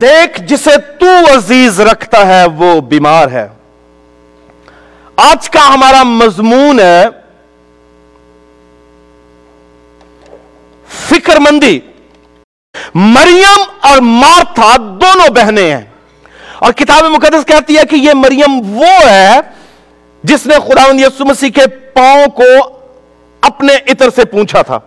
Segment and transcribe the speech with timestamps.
[0.00, 3.48] دیکھ جسے تو عزیز رکھتا ہے، وہ بیمار ہے۔
[5.16, 7.04] آج کا ہمارا مضمون ہے
[10.88, 11.80] فکر مندی۔
[12.94, 15.84] مریم اور مارتھا دونوں بہنیں ہیں۔
[16.58, 19.40] اور کتاب مقدس کہتی ہے کہ یہ مریم وہ ہے
[20.22, 22.78] جس نے خدا یسو مسیح کے پاؤں کو
[23.40, 24.78] اپنے عطر سے پوچھا تھا۔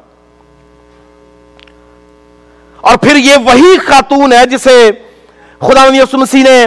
[2.82, 4.92] اور پھر یہ وہی خاتون ہے جسے
[5.60, 6.66] خدا مسیح نے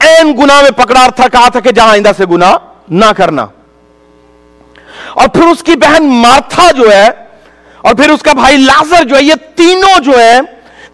[0.00, 2.56] این گنا میں پکڑا تھا کہا تھا کہ جہاں آئندہ سے گنا
[2.88, 3.46] نہ کرنا۔
[5.14, 7.08] اور پھر اس کی بہن مارتھا جو ہے
[7.76, 10.40] اور پھر اس کا بھائی لازر جو ہے، یہ تینوں جو ہے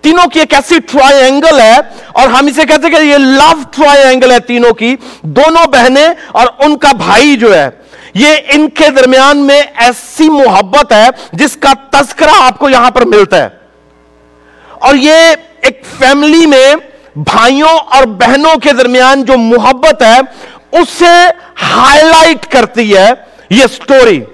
[0.07, 1.77] تینوں کی ایک ایسی ٹرائی اینگل ہے
[2.13, 6.09] اور ہم اسے کہتے ہیں کہ یہ لو ٹرائی اینگل ہے تینوں کی، دونوں بہنیں
[6.33, 7.71] اور ان کا بھائی جو ہے۔
[8.15, 13.05] یہ ان کے درمیان میں ایسی محبت ہے جس کا تذکرہ آپ کو یہاں پر
[13.05, 13.49] ملتا ہے۔
[14.73, 16.75] اور یہ ایک فیملی میں
[17.17, 20.19] بھائیوں اور بہنوں کے درمیان جو محبت ہے،
[20.73, 21.15] اسے
[21.63, 23.11] ہائی لائٹ کرتی ہے
[23.51, 24.25] یہ سٹوری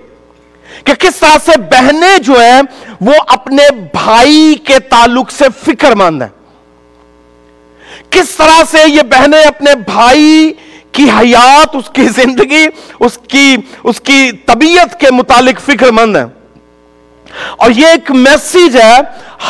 [0.84, 2.62] کہ کس طرح سے بہنیں جو ہیں
[3.00, 6.28] وہ اپنے بھائی کے تعلق سے فکر مند ہیں۔
[8.10, 10.52] کس طرح سے یہ بہنیں اپنے بھائی
[10.92, 12.66] کی حیات، اس کی زندگی،
[13.00, 16.24] اس کی اس کی طبیعت کے متعلق فکر مند ہیں۔
[17.56, 19.00] اور یہ ایک میسیج ہے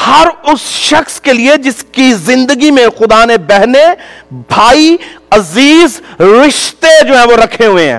[0.07, 3.87] ہر اس شخص کے لیے جس کی زندگی میں خدا نے بہنیں،
[4.31, 4.97] بھائی،
[5.31, 7.99] عزیز، رشتے جو ہیں وہ رکھے ہوئے ہیں۔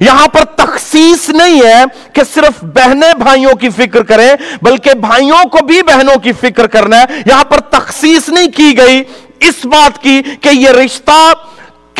[0.00, 4.30] یہاں پر تخصیص نہیں ہے کہ صرف بہنیں بھائیوں کی فکر کریں،
[4.62, 9.02] بلکہ بھائیوں کو بھی بہنوں کی فکر کرنا ہے۔ یہاں پر تخصیص نہیں کی گئی
[9.40, 11.32] اس بات کی کہ یہ رشتہ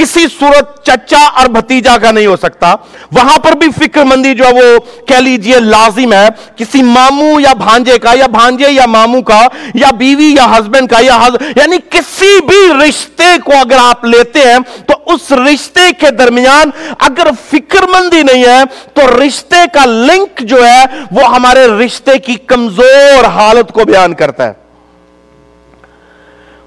[0.00, 2.74] کسی صورت چچا اور بھتیجا کا نہیں ہو سکتا۔
[3.12, 6.26] وہاں پر بھی فکر مندی جو وہ کہہ لیجیے لازم ہے۔
[6.56, 9.40] کسی ماموں یا بھانجے کا یا بھانجے یا ماموں کا
[9.74, 11.18] یا بیوی یا ہسبینڈ کا یا
[11.56, 17.30] یعنی کسی بھی رشتے کو اگر آپ لیتے ہیں تو اس رشتے کے درمیان اگر
[17.50, 18.62] فکر مندی نہیں ہے
[18.94, 24.46] تو رشتے کا لنک جو ہے وہ ہمارے رشتے کی کمزور حالت کو بیان کرتا
[24.46, 24.59] ہے۔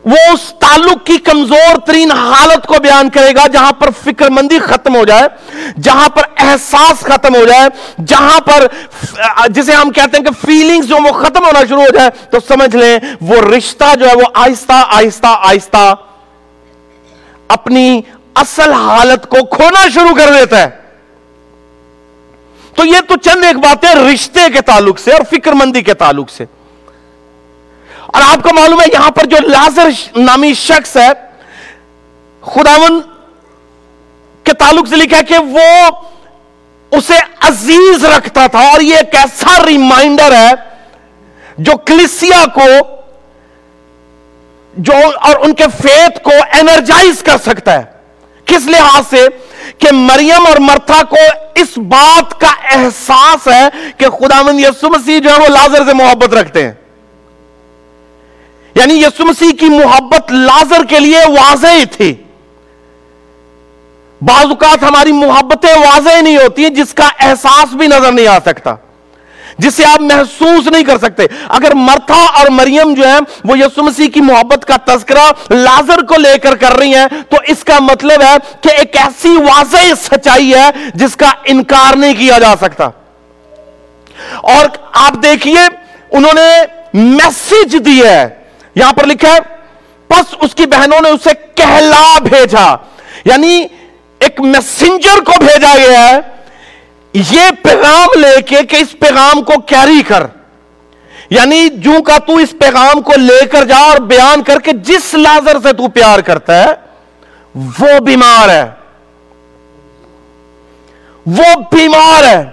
[0.05, 4.59] وہ اس تعلق کی کمزور ترین حالت کو بیان کرے گا جہاں پر فکر مندی
[4.59, 5.27] ختم ہو جائے،
[5.81, 7.67] جہاں پر احساس ختم ہو جائے،
[8.07, 8.67] جہاں پر
[9.49, 12.75] جسے ہم کہتے ہیں کہ فیلنگز جو وہ ختم ہونا شروع ہو جائے، تو سمجھ
[12.75, 15.93] لیں وہ رشتہ جو ہے وہ آہستہ آہستہ آہستہ
[17.55, 18.01] اپنی
[18.35, 20.69] اصل حالت کو کھونا شروع کر دیتا ہے۔
[22.75, 26.29] تو یہ تو چند ایک باتیں رشتے کے تعلق سے اور فکر مندی کے تعلق
[26.29, 26.45] سے۔
[28.13, 31.09] اور آپ کو معلوم ہے یہاں پر جو لازر نامی شخص ہے،
[32.41, 33.01] خداون
[34.43, 35.89] کے تعلق سے لکھا کہ وہ
[36.91, 40.51] اسے عزیز رکھتا تھا اور یہ ایک ایسا ریمائنڈر ہے
[41.57, 42.67] جو کلیسیا کو،
[44.73, 47.83] جو اور ان کے فیت کو انرجائز کر سکتا ہے۔
[48.45, 49.27] کس لحاظ سے؟
[49.79, 51.15] کہ مریم اور مرتھا کو
[51.55, 55.93] اس بات کا احساس ہے کہ خدا مند یسو مسیح جو ہے وہ لازر سے
[55.93, 56.73] محبت رکھتے ہیں۔
[58.75, 62.15] یعنی یسو مسیح کی محبت لازر کے لیے واضح تھی۔
[64.21, 68.75] بعض اوقات ہماری محبتیں واضح نہیں ہوتی جس کا احساس بھی نظر نہیں آ سکتا۔
[69.57, 74.07] جسے آپ محسوس نہیں کر سکتے۔ اگر مرتھا اور مریم جو ہے وہ یسو مسیح
[74.07, 78.21] کی محبت کا تذکرہ لازر کو لے کر کر رہی ہیں، تو اس کا مطلب
[78.21, 82.89] ہے کہ ایک ایسی واضح سچائی ہے جس کا انکار نہیں کیا جا سکتا۔
[84.41, 85.59] اور آپ دیکھیے،
[86.11, 86.61] انہوں نے
[86.93, 88.42] میسج دی ہے۔
[88.75, 89.39] یہاں پر لکھا ہے،
[90.07, 92.75] پس اس کی بہنوں نے اسے کہلا بھیجا۔
[93.25, 93.67] یعنی
[94.19, 96.19] ایک میسنجر کو بھیجا گیا ہے۔
[97.13, 100.23] یہ پیغام لے کے کہ اس پیغام کو کیری کر۔
[101.29, 105.13] یعنی جو کا تو اس پیغام کو لے کر جا اور بیان کر کے جس
[105.13, 106.73] لازر سے تو پیار کرتا ہے،
[107.55, 108.69] وہ بیمار ہے۔
[111.25, 112.43] وہ بیمار ہے۔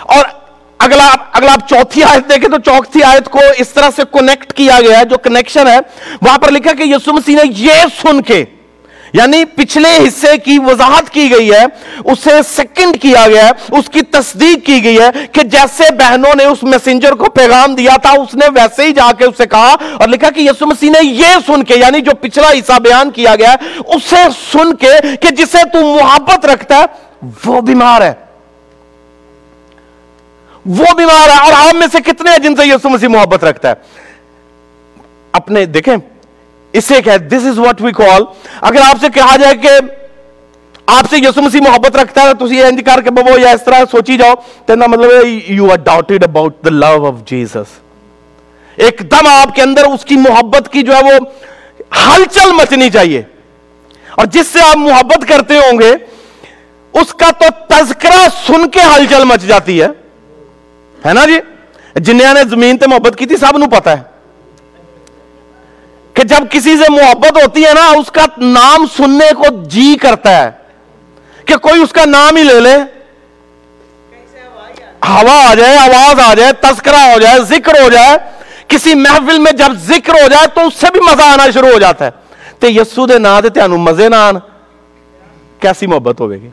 [0.00, 0.24] اور
[0.78, 4.80] اگلا اگلا آپ چوتھی آیت دیکھیں تو چوتھی آیت کو اس طرح سے کنیکٹ کیا
[4.80, 5.78] گیا ہے، جو کنیکشن ہے،
[6.22, 8.44] وہاں پر لکھا کہ یسو مسیح نے یہ سن کے
[9.12, 11.64] یعنی پچھلے حصے کی وضاحت کی گئی ہے،
[12.12, 16.44] اسے سیکنڈ کیا گیا ہے، اس کی تصدیق کی گئی ہے کہ جیسے بہنوں نے
[16.44, 20.08] اس میسنجر کو پیغام دیا تھا، اس نے ویسے ہی جا کے اسے کہا اور
[20.08, 23.52] لکھا کہ یسو مسیح نے یہ سن کے یعنی جو پچھلا حصہ بیان کیا گیا
[23.52, 24.92] ہے، اسے سن کے
[25.22, 28.12] کہ جسے تو محبت رکھتا ہے، وہ بیمار ہے۔
[30.66, 33.68] وہ بیمار ہے اور آپ میں سے کتنے ہیں جن سے یسو مسیح محبت رکھتا
[33.68, 33.74] ہے؟
[35.32, 35.96] اپنے دیکھیں،
[36.72, 38.22] اسے کہ دس از واٹ وی کال
[38.60, 39.68] اگر آپ سے کہا جائے کہ
[40.86, 43.84] آپ سے یسو مسیح محبت رکھتا ہے تو یہ انتظار کے بابو یا اس طرح
[43.90, 44.34] سوچی جاؤ
[44.66, 45.10] تو مطلب
[45.46, 47.80] you are doubted about the love of Jesus
[48.76, 51.18] ایک دم آپ کے اندر اس کی محبت کی جو ہے وہ
[52.08, 53.22] ہلچل مچنی چاہیے۔
[54.10, 55.94] اور جس سے آپ محبت کرتے ہوں گے،
[56.92, 59.86] اس کا تو تذکرہ سن کے ہلچل مچ جاتی ہے۔
[61.06, 61.40] ہے نا جی؟
[61.94, 64.02] جنیا نے زمین تے محبت کی تھی، سب نو پتا ہے۔
[66.14, 70.44] کہ جب کسی سے محبت ہوتی ہے نا، اس کا نام سننے کو جی کرتا
[70.44, 70.50] ہے۔
[71.44, 72.76] کہ کوئی اس کا نام ہی لے لے۔
[75.08, 78.16] ہوا آ جائے، آواز آ جائے، تذکرہ ہو جائے، ذکر ہو جائے۔
[78.68, 81.78] کسی محفل میں جب ذکر ہو جائے تو اس سے بھی مزہ آنا شروع ہو
[81.78, 82.10] جاتا ہے۔
[82.58, 84.34] تے یسو دے نا دے تیانو مزے نہ آن
[85.60, 86.48] کیسی محبت ہوئے گی؟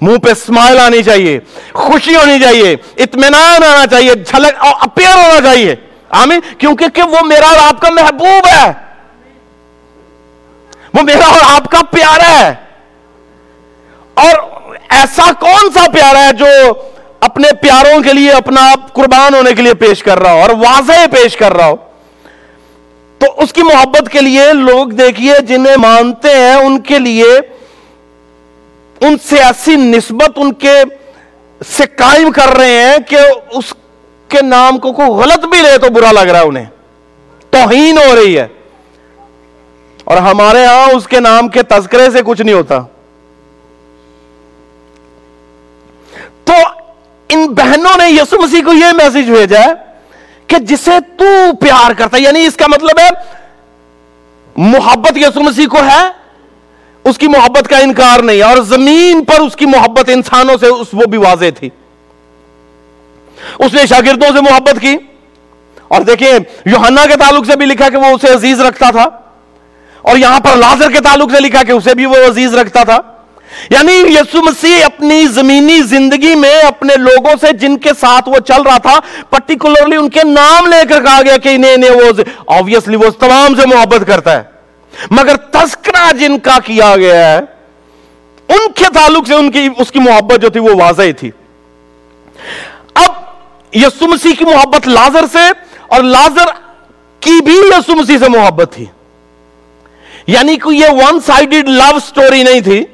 [0.00, 1.40] منہ پہ سمائل آنی چاہیے،
[1.72, 5.74] خوشی ہونی چاہیے، اطمینان آنا چاہیے، جھلک اپیئر ہونا چاہیے۔
[6.10, 8.72] آمین؟ کیونکہ کہ وہ میرا اور آپ کا محبوب ہے۔
[10.94, 12.54] وہ میرا اور آپ کا پیارا ہے۔
[14.14, 14.34] اور
[14.88, 16.46] ایسا کون سا پیارا ہے جو
[17.20, 20.50] اپنے پیاروں کے لیے، اپنا آپ قربان ہونے کے لیے پیش کر رہا ہو اور
[20.50, 21.76] واضح پیش کر رہا ہو۔
[23.18, 27.40] تو اس کی محبت کے لیے لوگ دیکھیے، جنہیں مانتے ہیں، ان کے لیے
[29.00, 30.82] ان سے ایسی نسبت ان کے
[31.76, 33.18] سے قائم کر رہے ہیں کہ
[33.50, 33.74] اس
[34.28, 36.64] کے نام کو کوئی غلط بھی لے تو برا لگ رہا ہے انہیں۔
[37.50, 38.46] توہین ہو رہی ہے۔
[40.04, 42.80] اور ہمارے ہاں اس کے نام کے تذکرے سے کچھ نہیں ہوتا۔
[46.44, 46.52] تو
[47.28, 49.72] ان بہنوں نے یسو مسیح کو یہ میسج بھیجا ہے
[50.46, 53.08] کہ جسے تو پیار کرتا ہے۔ یعنی اس کا مطلب ہے،
[54.56, 56.17] محبت یسو مسیح کو ہے
[57.04, 60.88] اس کی محبت کا انکار نہیں اور زمین پر اس کی محبت انسانوں سے اس
[60.92, 61.68] وہ بھی واضح تھی۔
[63.58, 64.96] اس نے شاگردوں سے محبت کی،
[65.88, 66.32] اور دیکھیں
[66.66, 69.08] یوہنا کے تعلق سے بھی لکھا کہ وہ اسے عزیز رکھتا تھا،
[70.02, 73.00] اور یہاں پر لازر کے تعلق سے لکھا کہ اسے بھی وہ عزیز رکھتا تھا۔
[73.70, 78.62] یعنی یسو مسیح اپنی زمینی زندگی میں اپنے لوگوں سے جن کے ساتھ وہ چل
[78.62, 78.98] رہا تھا
[79.30, 82.22] پرٹیکولرلی ان کے نام لے کر کہا گیا کہ انہیں انہیں وہ
[82.56, 84.57] آبویسلی وہ تمام سے محبت کرتا ہے۔
[85.10, 87.38] مگر تذکرہ جن کا کیا گیا ہے،
[88.48, 91.30] ان کے تعلق سے ان کی، اس کی محبت جو تھی وہ واضح تھی۔
[92.94, 93.12] اب
[93.72, 95.52] یسو مسیح کی محبت لازر سے
[95.86, 96.46] اور لازر
[97.20, 98.84] کی بھی یسو مسیح سے محبت تھی۔
[100.26, 102.84] یعنی کہ یہ ون سائیڈڈ لو سٹوری نہیں تھی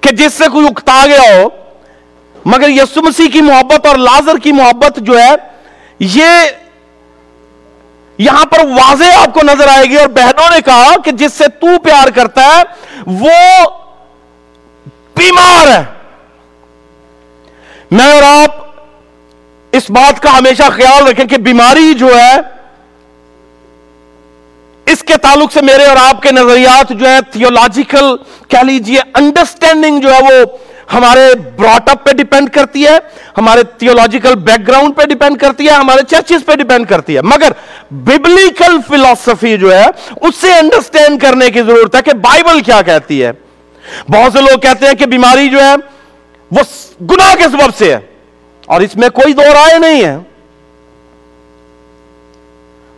[0.00, 1.48] کہ جس سے کوئی اکتا گیا ہو،
[2.44, 5.34] مگر یسو مسیح کی محبت اور لازر کی محبت جو ہے،
[5.98, 6.26] یہ
[8.18, 11.48] یہاں پر واضح آپ کو نظر آئے گی اور بہنوں نے کہا کہ جس سے
[11.48, 12.62] تو پیار کرتا ہے،
[13.06, 13.64] وہ
[15.16, 15.82] بیمار ہے۔
[17.90, 18.64] میں اور آپ
[19.72, 22.36] اس بات کا ہمیشہ خیال رکھیں کہ بیماری جو ہے،
[24.86, 28.16] اس کے تعلق سے میرے اور آپ کے نظریات جو ہے تھیولوجیکل
[28.48, 30.44] کہہ لیجیے انڈرسٹینڈنگ جو ہے وہ
[30.92, 32.96] ہمارے براٹ اپ پہ ڈیپینڈ کرتی ہے،
[33.38, 37.52] ہمارے تھیولوجیکل بیک گراؤنڈ پہ ڈیپینڈ کرتی ہے، ہمارے چرچز پہ ڈیپینڈ کرتی ہے۔ مگر
[37.90, 39.86] ببلیکل فلسفی جو ہے،
[40.20, 43.32] اس سے انڈرسٹینڈ کرنے کی ضرورت ہے کہ بائبل کیا کہتی ہے۔
[44.08, 45.74] بہت سے لوگ کہتے ہیں کہ بیماری جو ہے،
[46.50, 46.62] وہ
[47.10, 47.98] گناہ کے سبب سے ہے،
[48.68, 50.16] اور اس میں کوئی دو رائے نہیں ہے۔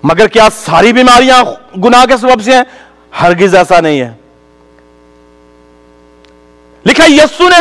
[0.02, 1.43] مگر کیا ساری بیماریاں
[1.85, 2.62] گناہ کے سبب سے ہیں؟
[3.20, 4.12] ہرگز ایسا نہیں ہے۔
[6.86, 7.56] لکھا یسو نے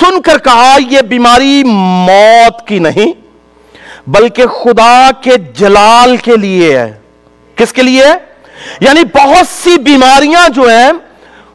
[0.00, 3.12] سن کر کہا، یہ بیماری موت کی نہیں،
[4.06, 6.98] بلکہ خدا کے جلال کے لیے ہے۔
[7.56, 8.04] کس کے لیے؟
[8.80, 10.92] یعنی بہت سی بیماریاں جو ہیں،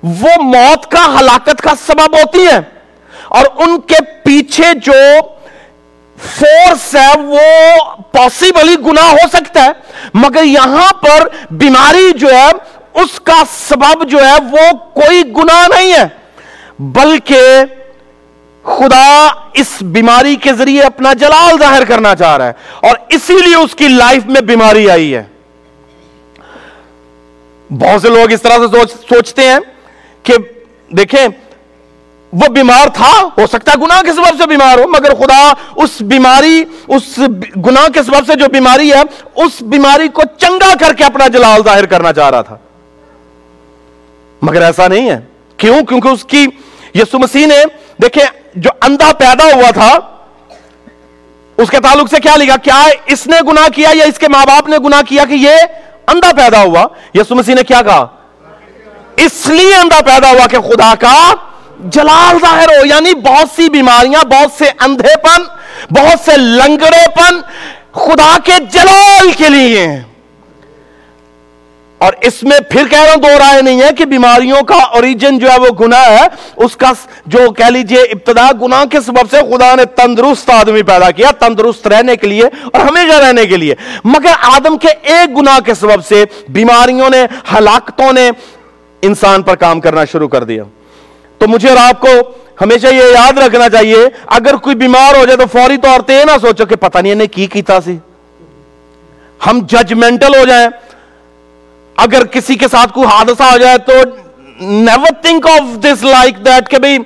[0.04, 2.60] وہ موت کا، ہلاکت کا سبب ہوتی ہیں۔
[3.28, 4.94] اور ان کے پیچھے جو
[6.24, 7.40] فورس ہے، وہ
[8.02, 9.72] پاسبلی گناہ ہو سکتا ہے۔
[10.14, 12.52] مگر یہاں پر بیماری جو ہے،
[12.94, 16.27] اس کا سبب جو ہے، وہ کوئی گناہ نہیں ہے۔
[16.80, 17.64] بلکہ
[18.64, 23.56] خدا اس بیماری کے ذریعے اپنا جلال ظاہر کرنا چاہ رہا ہے اور اسی لیے
[23.56, 25.24] اس کی لائف میں بیماری آئی ہے۔
[27.70, 28.78] بہت سے لوگ اس طرح سے
[29.10, 29.60] سوچتے ہیں
[30.24, 30.34] کہ
[30.90, 31.28] دیکھیں،
[32.34, 36.02] وہ بیمار تھا، ہو سکتا ہے گناہ کے سبب سے بیمار ہو، مگر خدا اس
[36.02, 37.20] بیماری، اس
[37.66, 39.02] گناہ کے سبب سے جو بیماری ہے،
[39.36, 42.58] اس بیماری کو چنگا کر کے اپنا جلال ظاہر کرنا چاہ رہا تھا۔
[44.42, 45.20] مگر ایسا نہیں ہے۔
[45.58, 46.48] کیوں؟ کیونکہ اس کی
[46.98, 47.64] یسو مسیح نے،
[48.02, 48.26] دیکھیں،
[48.56, 49.92] جو اندھا پیدا ہوا تھا،
[51.58, 54.46] اس کے تعلق سے کیا لکھا؟ کیا اس نے گناہ کیا یا اس کے ماں
[54.46, 55.56] باپ نے گناہ کیا کہ یہ
[56.08, 58.06] اندھا پیدا ہوا؟ یسو مسیح نے کیا کہا؟
[59.26, 61.18] اس لیے اندھا پیدا ہوا کہ خدا کا
[61.94, 65.44] جلال ظاہر ہو یعنی بہت سی بیماریاں، بہت سے اندھے پن
[65.94, 67.40] بہت سے لنگڑے پن
[67.94, 69.88] خدا کے جلال کے لیے
[71.98, 75.40] اور اس میں پھر کہہ رہا ہوں، دو رائے نہیں ہے کہ بیماریوں کا اوریجن
[75.40, 76.92] جو ہے وہ گناہ ہے، اس کا
[77.26, 81.88] جو کہہ لیجیے ابتدا گناہ کے سبب سے خدا نے تندرست آدمی پیدا کیا، تندرست
[81.88, 86.06] رہنے کے لیے اور ہمیشہ رہنے کے لیے۔ مگر آدم کے ایک گناہ کے سبب
[86.06, 88.32] سے بیماریوں نے، ہلاکتوں نے
[89.02, 90.64] انسان پر کام کرنا شروع کر دیا۔
[91.38, 92.08] تو مجھے اور آپ کو
[92.62, 96.38] ہمیشہ یہ یاد رکھنا چاہیے، اگر کوئی بیمار ہو جائے تو فوری طور پہ نہ
[96.42, 97.98] سوچو کہ پتہ نہیں انہیں کی کیتا سی۔
[99.46, 100.68] ہم ججمنٹل ہو جائیں۔
[101.98, 103.94] اگر کسی کے ساتھ کوئی حادثہ ہو جائے تو
[104.60, 106.98] never think of this like that کہ بھائی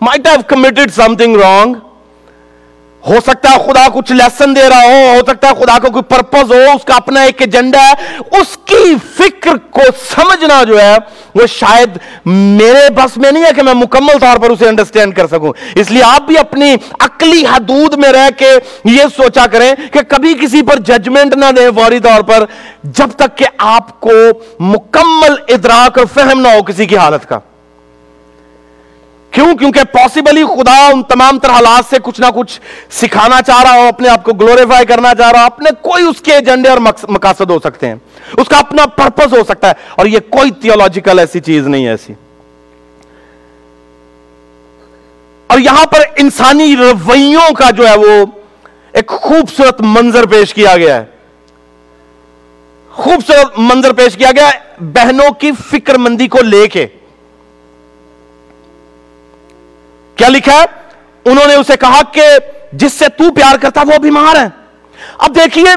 [0.00, 1.74] might have committed something wrong
[3.08, 6.02] ہو سکتا ہے خدا کچھ لیسن دے رہا ہو ہو سکتا ہے خدا کا کوئی
[6.02, 9.80] پرپز ہو، اس کا اپنا ایک ایجنڈا ہے۔ اس کی فکر کو
[10.14, 10.96] سمجھنا جو ہے،
[11.34, 15.26] وہ شاید میرے بس میں نہیں ہے کہ میں مکمل طور پر اسے انڈرسٹینڈ کر
[15.26, 18.50] سکوں۔ اس لیے آپ بھی اپنی عقلی حدود میں رہ کے
[18.84, 22.44] یہ سوچا کریں کہ کبھی کسی پر ججمنٹ نہ دیں فوری طور پر،
[22.82, 24.12] جب تک کہ آپ کو
[24.60, 27.38] مکمل ادراک اور فہم نہ ہو کسی کی حالت کا۔
[29.34, 32.60] کیوں؟ کیونکہ پاسبلی خدا ان تمام طرح حالات سے کچھ نہ کچھ
[32.90, 36.20] سکھانا چاہ رہا ہو، اپنے آپ کو گلوریفائی کرنا چاہ رہا ہو، اپنے کوئی اس
[36.20, 37.94] کے ایجنڈے اور مقاصد ہو سکتے ہیں۔
[38.36, 41.90] اس کا اپنا پرپس ہو سکتا ہے۔ اور یہ کوئی تھیولوجیکل ایسی چیز نہیں ہے
[41.90, 42.12] ایسی۔
[45.46, 48.26] اور یہاں پر انسانی رویوں کا جو ہے وہ
[48.92, 51.04] ایک خوبصورت منظر پیش کیا گیا ہے۔
[52.90, 56.86] خوبصورت منظر پیش کیا گیا ہے۔ بہنوں کی فکر مندی کو لے کے۔
[60.16, 60.64] کیا لکھا ہے؟
[61.24, 62.22] انہوں نے اسے کہا کہ
[62.72, 64.46] جس سے تو پیار کرتا وہ بیمار ہے۔
[65.18, 65.74] اب دیکھیے،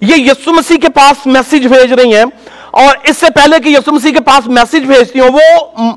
[0.00, 2.24] یہ یسو مسیح کے پاس میسج بھیج رہی ہیں
[2.70, 5.92] اور اس سے پہلے کہ یسو مسیح کے پاس میسج بھیجتی ہوں، وہ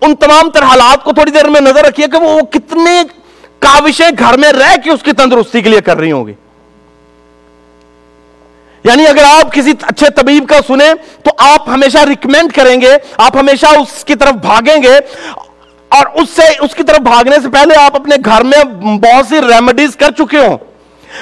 [0.00, 3.02] ان تمام تر حالات کو تھوڑی دیر میں نظر رکھیے کہ وہ کتنے
[3.58, 6.32] کاوشیں گھر میں رہ کے اس کی تندرستی کے لیے کر رہی ہوں گی۔
[8.84, 13.36] یعنی اگر آپ کسی اچھے طبیب کا سنیں تو آپ ہمیشہ ریکمینڈ کریں گے، آپ
[13.36, 14.98] ہمیشہ اس کی طرف بھاگیں گے۔
[15.94, 18.64] اور اس سے، اس کی طرف بھاگنے سے پہلے آپ اپنے گھر میں
[18.98, 20.58] بہت سی ریمیڈیز کر چکے ہوں۔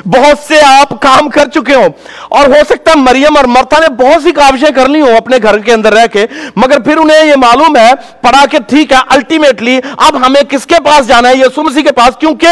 [0.05, 1.89] بہت سے آپ کام کر چکے ہوں۔
[2.29, 5.37] اور ہو سکتا ہے مریم اور مرتا نے بہت سی کاوشیں کر لی ہوں اپنے
[5.43, 6.27] گھر کے اندر رہ کے،
[6.57, 10.75] مگر پھر انہیں یہ معلوم ہے، پڑھا کہ ٹھیک ہے الٹیمیٹلی اب ہمیں کس کے
[10.85, 12.47] پاس جانا ہے؟ یسو مسیح کے پاس، کیونکہ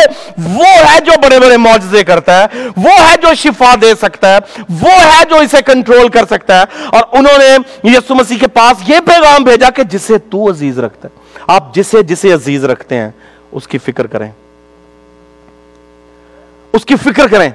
[0.54, 2.46] وہ ہے جو بڑے بڑے معجزے کرتا ہے،
[2.76, 4.38] وہ ہے جو شفا دے سکتا ہے،
[4.80, 7.56] وہ ہے جو اسے کنٹرول کر سکتا ہے۔ اور انہوں نے
[7.90, 11.19] یسو مسیح کے پاس یہ پیغام بھیجا کہ جسے تو عزیز رکھتا ہے۔
[11.50, 13.10] آپ جسے جسے عزیز رکھتے ہیں،
[13.52, 14.30] اس کی فکر کریں۔
[16.72, 17.50] اس کی فکر کریں۔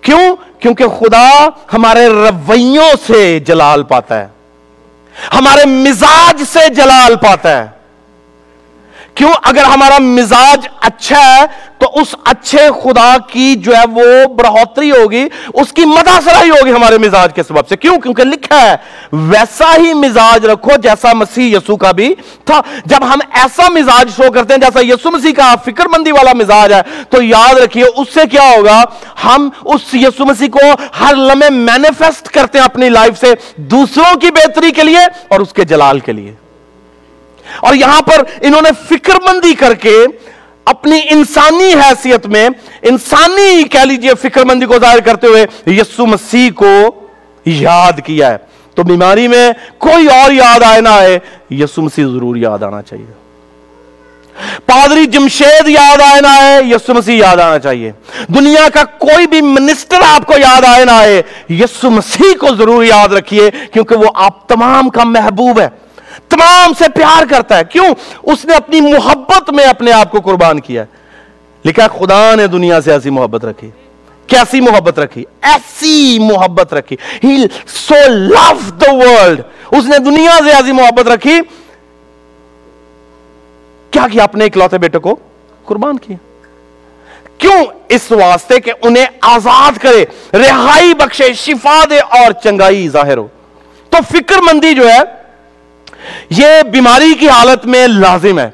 [0.00, 4.26] کیوں؟ کیونکہ خدا ہمارے رویوں سے جلال پاتا ہے۔
[5.34, 7.81] ہمارے مزاج سے جلال پاتا ہے۔
[9.14, 11.44] کیوں اگر ہمارا مزاج اچھا ہے
[11.78, 16.72] تو اس اچھے خدا کی جو ہے وہ بڑھوتری ہوگی، اس کی مدہ سرائی ہوگی
[16.72, 18.76] ہمارے مزاج کے سبب سے۔ کیوں؟ کیونکہ لکھا ہے،
[19.12, 22.14] ویسا ہی مزاج رکھو جیسا مسیح یسو کا بھی
[22.44, 26.32] تھا۔ جب ہم ایسا مزاج شو کرتے ہیں جیسا یسو مسیح کا فکر مندی والا
[26.32, 28.82] مزاج ہے، تو یاد رکھیے اس سے کیا ہوگا؟
[29.24, 34.30] ہم اس یسو مسیح کو ہر لمحے مینیفیسٹ کرتے ہیں اپنی لائف سے، دوسروں کی
[34.30, 36.41] بہتری کے لیے اور اس کے جلال کے لیے۔
[37.60, 40.04] اور یہاں پر انہوں نے فکر مندی کر کے
[40.64, 42.48] اپنی انسانی حیثیت میں،
[42.82, 46.90] انسانی کہہ لیجیے فکر مندی کو ظاہر کرتے ہوئے یسو مسیح کو
[47.46, 48.36] یاد کیا ہے۔
[48.74, 51.18] تو بیماری میں کوئی اور یاد آئے نہ آئے
[51.50, 53.22] یسو مسیح ضرور یاد آنا چاہیے۔
[54.66, 57.92] پادری جمشید یاد آئے نہ آئے یسو مسیح یاد آنا چاہیے۔
[58.28, 62.84] دنیا کا کوئی بھی منسٹر آپ کو یاد آئے نہ آئے یسو مسیح کو ضرور
[62.84, 65.68] یاد رکھیے، کیونکہ وہ آپ تمام کا محبوب ہے۔
[66.28, 70.60] تمام سے پیار کرتا ہے۔ کیوں؟ اس نے اپنی محبت میں اپنے آپ کو قربان
[70.60, 70.84] کیا۔
[71.64, 73.70] لکھا خدا نے دنیا سے ایسی محبت رکھی۔
[74.26, 79.40] کیسی محبت رکھی؟ ایسی محبت رکھی۔ ہی سو لو دا ورلڈ
[79.70, 81.40] اس نے دنیا سے ایسی محبت رکھی۔
[83.90, 85.16] کیا کیا اپنے اکلوتے بیٹے کو
[85.64, 86.16] قربان کیا؟
[87.38, 93.26] کیوں؟ اس واسطے کہ انہیں آزاد کرے، رہائی بخشے، شفا دے اور چنگائی ظاہر ہو۔
[93.90, 95.21] تو فکر مندی جو ہے
[96.30, 98.50] یہ بیماری کی حالت میں لازم ہے۔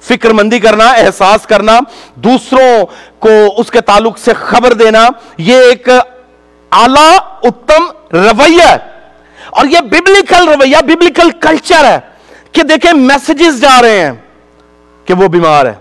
[0.00, 1.78] فکر مندی کرنا، احساس کرنا،
[2.14, 2.86] دوسروں
[3.18, 5.88] کو اس کے تعلق سے خبر دینا، یہ ایک
[6.70, 8.76] اعلی اتم رویہ ہے۔
[9.50, 11.98] اور یہ ببلیکل رویہ ببلیکل کلچر ہے
[12.52, 14.12] کہ دیکھیں میسجز جا رہے ہیں
[15.04, 15.74] کہ وہ بیمار ہے،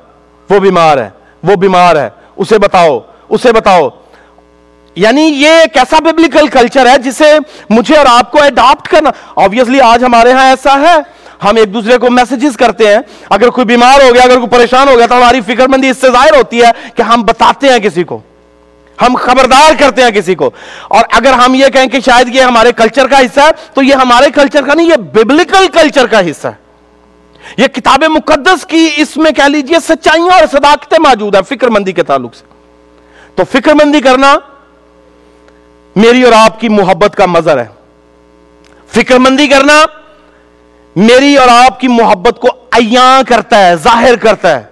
[0.50, 1.10] وہ بیمار ہے،
[1.44, 3.00] وہ بیمار ہے۔ اسے بتاؤ
[3.30, 3.90] اسے بتاؤ۔
[5.00, 7.38] یعنی یہ ایک ایسا ببلیکل کلچر ہے جسے
[7.70, 11.98] مجھے اور آپ کو اڈاپٹ کرنا آبویسلی آج ہمارے ہاں ایسا ہے۔ ہم ایک دوسرے
[11.98, 15.18] کو میسجز کرتے ہیں۔ اگر کوئی بیمار ہو گیا، اگر کوئی پریشان ہو گیا، تو
[15.18, 18.20] ہماری فکر مندی اس سے ظاہر ہوتی ہے کہ ہم بتاتے ہیں کسی کو۔
[19.02, 20.50] ہم خبردار کرتے ہیں کسی کو۔
[20.88, 23.94] اور اگر ہم یہ کہیں کہ شاید یہ ہمارے کلچر کا حصہ ہے، تو یہ
[23.94, 26.70] ہمارے کلچر کا نہیں، یہ ببلکل کلچر کا حصہ ہے۔
[27.58, 31.92] یہ کتاب مقدس کی اس میں کہہ لیجیے سچائیاں اور صداقتیں موجود ہیں فکر مندی
[31.92, 32.46] کے تعلق سے۔
[33.36, 34.36] تو فکر مندی کرنا
[36.00, 37.66] میری اور آپ کی محبت کا مظہر ہے۔
[38.88, 39.86] فکر مندی کرنا
[40.96, 44.64] میری اور آپ کی محبت کو ایاں کرتا ہے، ظاہر کرتا ہے۔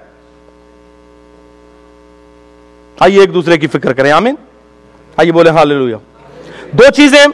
[3.00, 4.36] آئیے ایک دوسرے کی فکر کریں، آمین۔
[5.18, 5.66] آئیے بولے ہاں
[6.72, 7.26] دو چیزیں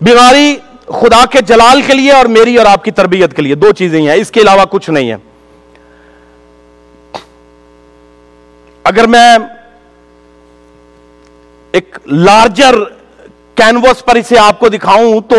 [0.00, 3.72] بیماری خدا کے جلال کے لیے اور میری اور آپ کی تربیت کے لیے۔ دو
[3.72, 5.16] چیزیں ہیں، اس کے علاوہ کچھ نہیں ہے۔
[8.84, 9.38] اگر میں
[11.72, 12.74] ایک لارجر
[13.54, 15.36] کینوس پر اسے آپ کو دکھاؤں تو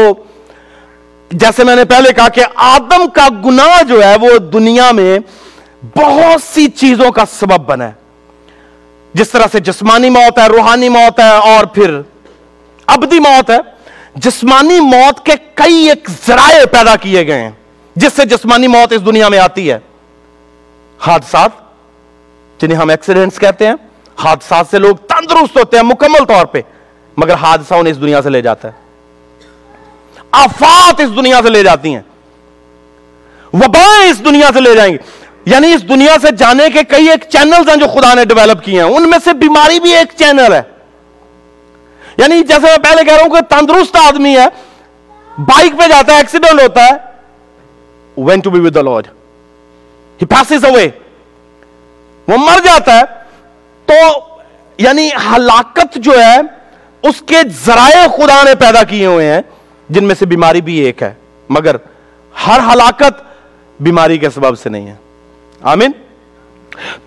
[1.32, 5.20] جیسے میں نے پہلے کہا کہ آدم کا گناہ جو ہے وہ دنیا میں
[5.96, 7.92] بہت سی چیزوں کا سبب بنا ہے۔
[9.14, 12.02] جس طرح سے جسمانی موت ہے، روحانی موت ہے اور پھر
[12.88, 13.58] ابدی موت ہے۔
[14.16, 17.52] جسمانی موت کے کئی ایک ذرائع پیدا کیے گئے ہیں،
[17.96, 19.80] جس سے جسمانی موت اس دنیا میں آتی ہے۔
[21.00, 21.50] حادثات،
[22.62, 23.74] جنہیں ہم ایکسیڈنٹس کہتے ہیں،
[24.18, 26.62] حادثات سے لوگ تندرست ہوتے ہیں مکمل طور پہ۔
[27.18, 28.74] مگر حادثہ انہیں اس دنیا سے لے جاتا ہے۔
[30.32, 32.02] آفات اس دنیا سے لے جاتی ہیں۔
[33.54, 34.98] وبائیں اس دنیا سے لے جائیں گی
[35.46, 38.84] یعنی اس دنیا سے جانے کے کئی ایک چینلز ہیں جو خدا نے ڈیولپ کیے
[38.84, 40.62] ہیں۔ ان میں سے بیماری بھی ایک چینل ہے۔
[42.18, 44.46] یعنی جیسے میں پہلے کہہ رہا ہوں کہ تندرست آدمی ہے
[45.38, 46.92] بائک پہ جاتا ہے ایکسیڈنٹ ہوتا ہے۔
[48.18, 49.08] When to be with the Lord
[50.22, 50.88] he passes away
[52.28, 53.04] وہ مر جاتا ہے۔
[53.86, 54.20] تو
[54.78, 56.63] یعنی ہلاکت جو ہے
[57.04, 59.42] اس کے ذرائع خدا نے پیدا کیے ہوئے ہیں،
[59.90, 61.14] جن میں سے بیماری بھی ایک ہے،
[61.50, 61.76] مگر
[62.48, 63.24] ہر ہلاکت
[63.80, 64.96] بیماری کے سبب سے نہیں ہے۔
[65.62, 65.92] آمین؟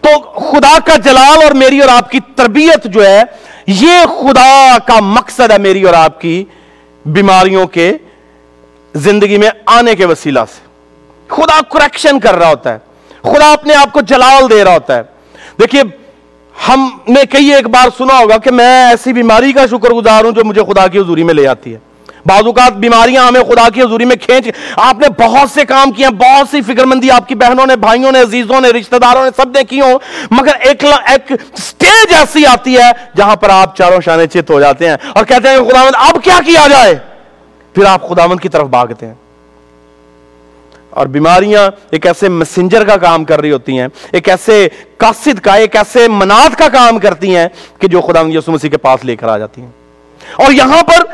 [0.00, 3.22] تو خدا کا جلال اور میری اور آپ کی تربیت جو ہے،
[3.66, 6.44] یہ خدا کا مقصد ہے میری اور آپ کی
[7.06, 7.92] بیماریوں کے
[8.94, 10.66] زندگی میں آنے کے وسیلہ سے۔
[11.28, 12.78] خدا کریکشن کر رہا ہوتا ہے،
[13.22, 15.02] خدا اپنے آپ کو جلال دے رہا ہوتا ہے۔
[15.60, 15.82] دیکھیے
[16.68, 20.32] ہم نے کئی ایک بار سنا ہوگا کہ میں ایسی بیماری کا شکر گزار ہوں
[20.32, 21.78] جو مجھے خدا کی حضوری میں لے آتی ہے۔
[22.26, 26.08] بعض اوقات بیماریاں ہمیں خدا کی حضوری میں کھینچ، آپ نے بہت سے کام کیے
[26.08, 29.30] بہت سی فکر مندی آپ کی بہنوں نے، بھائیوں نے، عزیزوں نے، رشتہ داروں نے،
[29.36, 29.98] سب نے کی ہوں،
[30.30, 34.88] مگر ایک ایک سٹیج ایسی آتی ہے جہاں پر آپ چاروں شانے چت ہو جاتے
[34.88, 36.94] ہیں اور کہتے ہیں خدا مند اب کیا کیا جائے؟
[37.74, 39.14] پھر آپ خدا مند کی طرف بھاگتے ہیں۔
[40.96, 45.54] اور بیماریاں ایک ایسے مسنجر کا کام کر رہی ہوتی ہیں، ایک ایسے قاصد کا،
[45.54, 49.16] ایک ایسے منات کا کام کرتی ہیں کہ جو خدا یسو مسیح کے پاس لے
[49.16, 49.68] کر آ جاتی ہیں۔
[50.36, 51.04] اور یہاں پر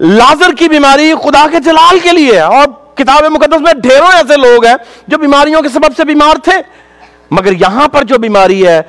[0.00, 4.66] لازر کی بیماری خدا کے جلال کے لیے اور کتاب مقدس میں ڈھیروں ایسے لوگ
[4.66, 4.74] ہیں
[5.08, 6.52] جو بیماریوں کے سبب سے بیمار تھے،
[7.30, 8.82] مگر یہاں پر جو بیماری ہے،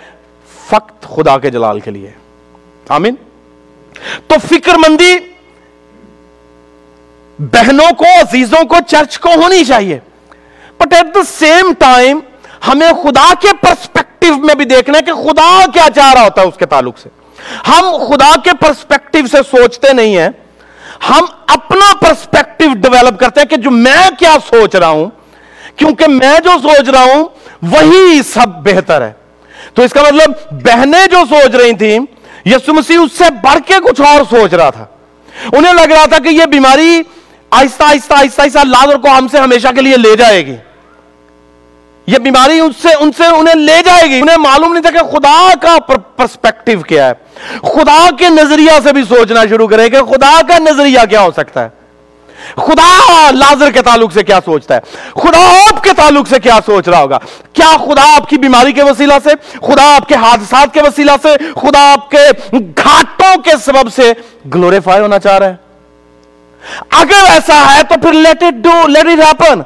[0.69, 2.11] فقط خدا کے جلال کے لیے۔
[2.89, 3.15] آمین۔
[4.27, 5.17] تو فکر مندی
[7.39, 9.99] بہنوں کو، عزیزوں کو، چرچ کو ہونی چاہیے۔
[10.79, 12.19] But at the same time
[12.67, 16.47] ہمیں خدا کے پرسپیکٹو میں بھی دیکھنا ہے کہ خدا کیا چاہ رہا ہوتا ہے
[16.47, 17.09] اس کے تعلق سے۔
[17.67, 20.29] ہم خدا کے پرسپیکٹو سے سوچتے نہیں ہیں۔
[21.09, 25.09] ہم اپنا پرسپیکٹو ڈیولپ کرتے ہیں کہ جو میں کیا سوچ رہا ہوں،
[25.75, 27.25] کیونکہ میں جو سوچ رہا ہوں،
[27.61, 29.11] وہی سب بہتر ہے۔
[29.73, 31.99] تو اس کا مطلب بہنیں جو سوچ رہی تھیں
[32.45, 34.85] یسو مسیح اس سے بڑھ کے کچھ اور سوچ رہا تھا۔
[35.53, 37.01] انہیں لگ رہا تھا کہ یہ بیماری
[37.51, 40.55] آہستہ آہستہ آہستہ آہستہ لازر کو ہم سے ہمیشہ کے لیے لے جائے گی۔
[42.07, 45.17] یہ بیماری ان سے ان سے انہیں لے جائے گی۔ انہیں معلوم نہیں تھا کہ
[45.17, 45.77] خدا کا
[46.15, 47.13] پرسپیکٹو کیا ہے۔
[47.59, 51.63] خدا کے نظریہ سے بھی سوچنا شروع کرے کہ خدا کا نظریہ کیا ہو سکتا
[51.63, 51.69] ہے۔
[52.55, 54.79] خدا لازر کے تعلق سے کیا سوچتا ہے؟
[55.13, 57.17] خدا آپ کے تعلق سے کیا سوچ رہا ہوگا؟
[57.53, 59.29] کیا خدا آپ کی بیماری کے وسیلہ سے؟
[59.61, 64.13] خدا آپ کے حادثات کے وسیلہ سے؟ خدا آپ کے گھاٹوں کے سبب سے
[64.55, 65.55] گلوریفائی ہونا چاہ رہا ہے۔
[66.89, 69.61] اگر ایسا ہے تو پھر let it do let it happen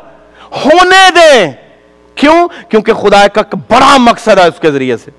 [0.65, 1.51] ہونے دیں۔
[2.15, 3.37] کیوں؟ کیونکہ خدا ایک
[3.69, 5.11] بڑا مقصد ہے اس کے ذریعے سے۔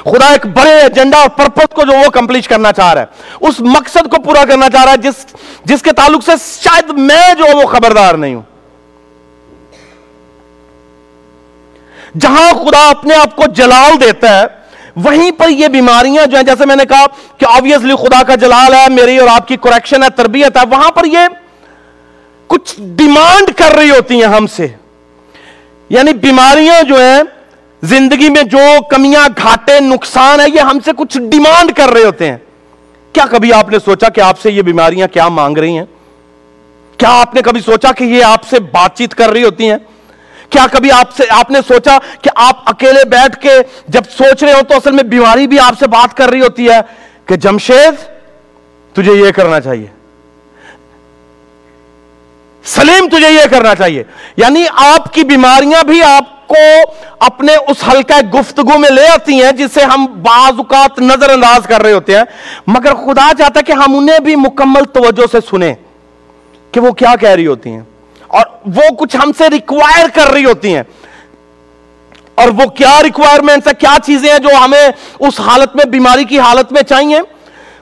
[0.00, 3.06] خدا ایک بڑے ایجنڈا اور پرپس کو جو وہ کمپلیٹ کرنا چاہ رہا ہے۔
[3.40, 5.26] اس مقصد کو پورا کرنا چاہ رہا ہے، جس
[5.64, 8.42] جس کے تعلق سے شاید میں جو وہ خبردار نہیں ہوں۔
[12.20, 14.44] جہاں خدا اپنے آپ کو جلال دیتا ہے،
[14.96, 17.06] وہیں پر یہ بیماریاں جو ہیں، جیسے میں نے کہا
[17.38, 20.90] کہ آبویسلی خدا کا جلال ہے، میری اور آپ کی کریکشن ہے، تربیت ہے، وہاں
[20.90, 21.28] پر یہ
[22.46, 24.68] کچھ ڈیمانڈ کر رہی ہوتی ہیں ہم سے۔
[25.88, 27.22] یعنی بیماریاں جو ہیں،
[27.82, 28.58] زندگی میں جو
[28.90, 32.36] کمیاں، گھاٹے، نقصان ہے یہ ہم سے کچھ ڈیمانڈ کر رہے ہوتے ہیں۔
[33.12, 35.84] کیا کبھی آپ نے سوچا کہ آپ سے یہ بیماریاں کیا مانگ رہی ہیں؟
[36.96, 39.76] کیا آپ نے کبھی سوچا کہ یہ آپ سے بات چیت کر رہی ہوتی ہیں؟
[40.50, 43.50] کیا کبھی آپ سے، آپ نے سوچا کہ آپ اکیلے بیٹھ کے
[43.88, 46.68] جب سوچ رہے ہو تو اصل میں بیماری بھی آپ سے بات کر رہی ہوتی
[46.68, 46.80] ہے
[47.26, 47.94] کہ جمشید،
[48.92, 49.86] تجھے یہ کرنا چاہیے۔
[52.64, 54.02] سلیم تجھے یہ کرنا چاہیے۔
[54.36, 59.52] یعنی آپ کی بیماریاں بھی آپ کو اپنے اس ہلکا گفتگو میں لے آتی ہیں
[59.52, 62.24] جسے ہم بعض اوقات نظر انداز کر رہے ہوتے ہیں۔
[62.66, 65.74] مگر خدا چاہتا ہے کہ ہم انہیں بھی مکمل توجہ سے سنیں
[66.72, 67.80] کہ وہ کیا کہہ رہی ہوتی ہیں۔
[68.26, 70.82] اور وہ کچھ ہم سے ریکوائر کر رہی ہوتی ہیں۔
[72.34, 76.40] اور وہ کیا ریکوائرمنٹ ہے کیا چیزیں ہیں جو ہمیں اس حالت میں، بیماری کی
[76.40, 77.20] حالت میں چاہیے؟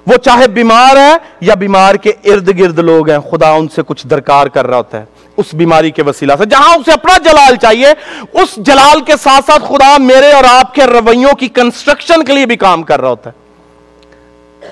[0.07, 4.07] وہ چاہے بیمار ہے یا بیمار کے ارد گرد لوگ ہیں، خدا ان سے کچھ
[4.07, 5.05] درکار کر رہا ہوتا ہے۔
[5.37, 7.93] اس بیماری کے وسیلہ سے، جہاں اسے اپنا جلال چاہیے،
[8.33, 12.47] اس جلال کے ساتھ ساتھ خدا میرے اور آپ کے رویوں کی کنسٹرکشن کے لیے
[12.47, 13.41] بھی کام کر رہا ہوتا ہے۔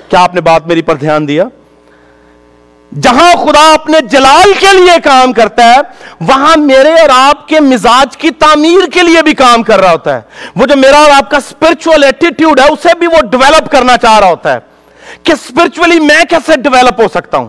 [0.08, 1.44] کیا آپ نے بات میری پر دھیان دیا؟
[3.00, 5.80] جہاں خدا اپنے جلال کے لیے کام کرتا ہے،
[6.20, 10.16] وہاں میرے اور آپ کے مزاج کی تعمیر کے لیے بھی کام کر رہا ہوتا
[10.16, 10.20] ہے۔
[10.56, 14.18] وہ جو میرا اور آپ کا اسپرچل ایٹیٹیوڈ ہے، اسے بھی وہ ڈیولپ کرنا چاہ
[14.18, 14.69] رہا ہوتا ہے۔
[15.22, 17.48] کہ اسپرچولی میں کیسے ڈیولپ ہو سکتا ہوں؟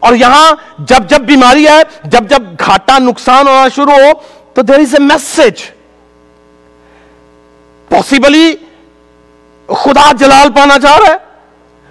[0.00, 4.12] اور یہاں جب جب بیماری ہے جب جب گھاٹا نقصان ہونا شروع ہو،
[4.54, 5.62] تو دیر از اے میسج
[7.88, 8.54] پاسبلی
[9.68, 11.16] خدا جلال پانا چاہ رہا ہے،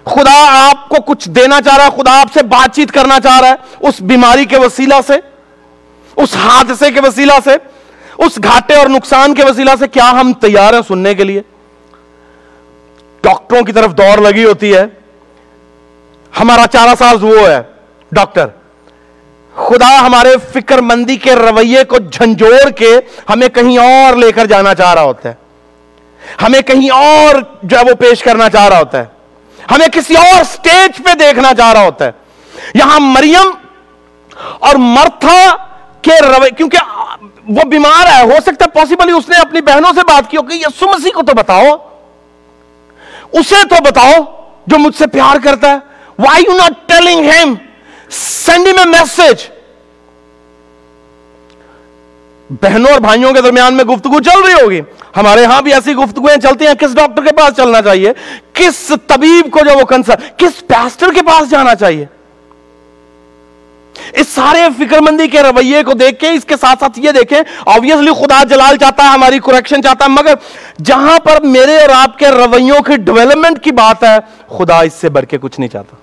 [0.06, 0.36] خدا
[0.68, 3.48] آپ کو کچھ دینا چاہ رہا ہے، خدا آپ سے بات چیت کرنا چاہ رہا
[3.48, 5.18] ہے، اس بیماری کے وسیلہ سے،
[6.16, 7.56] اس حادثے کے وسیلہ سے،
[8.24, 11.42] اس گھاٹے اور نقصان کے وسیلہ سے کیا ہم تیار ہیں سننے کے لیے؟
[13.22, 14.84] ڈاکٹروں کی طرف دور لگی ہوتی ہے۔
[16.40, 17.62] ہمارا چارہ ساز وہ ہے،
[18.12, 18.46] ڈاکٹر،
[19.54, 24.74] خدا ہمارے فکر مندی کے رویے کو جھنجھوڑ کے ہمیں کہیں اور لے کر جانا
[24.74, 25.34] چاہ رہا ہوتا ہے۔
[26.42, 29.04] ہمیں کہیں اور جو ہے وہ پیش کرنا چاہ رہا ہوتا ہے۔
[29.70, 32.10] ہمیں کسی اور سٹیج پہ دیکھنا چاہ رہا ہوتا ہے۔
[32.74, 33.50] یہاں مریم
[34.58, 35.56] اور مرتھا
[36.02, 36.78] کے روے کیونکہ
[37.48, 40.56] وہ بیمار ہے، ہو سکتا ہے پاسبلی اس نے اپنی بہنوں سے بات کی ہوگی
[40.56, 41.87] یسو مسیح کو تو بتاؤ۔
[43.32, 44.12] اسے تو بتاؤ
[44.66, 45.78] جو مجھ سے پیار کرتا ہے۔
[46.18, 47.54] Why you not telling him
[48.10, 49.48] send a message
[52.62, 54.80] بہنوں اور بھائیوں کے درمیان میں گفتگو چل رہی ہوگی۔
[55.16, 58.12] ہمارے ہاں بھی ایسی گفتگویں چلتی ہیں، کس ڈاکٹر کے پاس چلنا چاہیے؟
[58.52, 62.06] کس طبیب کو جو وہ کنسر کس پیسٹر کے پاس جانا چاہیے؟
[64.12, 67.38] اس سارے فکر مندی کے رویے کو دیکھ کے اس کے ساتھ ساتھ یہ دیکھیں
[67.66, 70.34] آبویسلی خدا جلال چاہتا ہے، ہماری کریکشن چاہتا ہے، مگر
[70.84, 74.18] جہاں پر میرے اور آپ کے رویوں کی ڈیولپمنٹ کی بات ہے،
[74.58, 75.96] خدا اس سے بڑھ کے کچھ نہیں چاہتا۔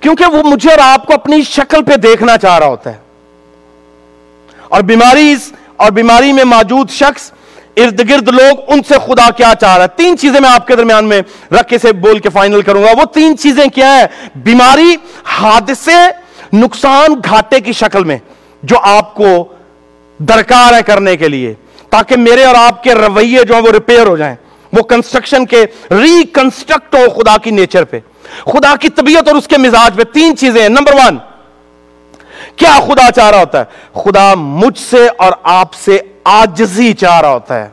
[0.00, 2.98] کیونکہ وہ مجھے اور آپ کو اپنی شکل پہ دیکھنا چاہ رہا ہوتا ہے۔
[4.68, 5.34] اور بیماری
[5.76, 7.30] اور بیماری میں موجود شخص
[7.76, 10.76] ارد گرد لوگ ان سے خدا کیا چاہ رہا ہے؟ تین چیزیں میں آپ کے
[10.76, 14.06] درمیان میں رکھ کے سے بول کے فائنل کروں گا۔ وہ تین چیزیں کیا ہے
[14.36, 16.10] بیماری، حادثے،
[16.52, 18.18] نقصان گھاٹے کی شکل میں،
[18.62, 19.44] جو آپ کو
[20.18, 21.54] درکار ہے کرنے کے لیے۔
[21.90, 24.34] تاکہ میرے اور آپ کے رویے جو ہیں وہ ریپیئر ہو جائیں۔
[24.72, 27.98] وہ کنسٹرکشن کے ریکنسٹرکٹ ہو خدا کی نیچر پہ۔
[28.44, 31.18] خدا کی طبیعت اور اس کے مزاج پہ تین چیزیں ہیں۔ نمبر ون
[32.56, 33.64] کیا خدا چاہ رہا ہوتا ہے؟
[34.00, 37.68] خدا مجھ سے اور آپ سے آجزی چاہ رہا ہوتا ہے۔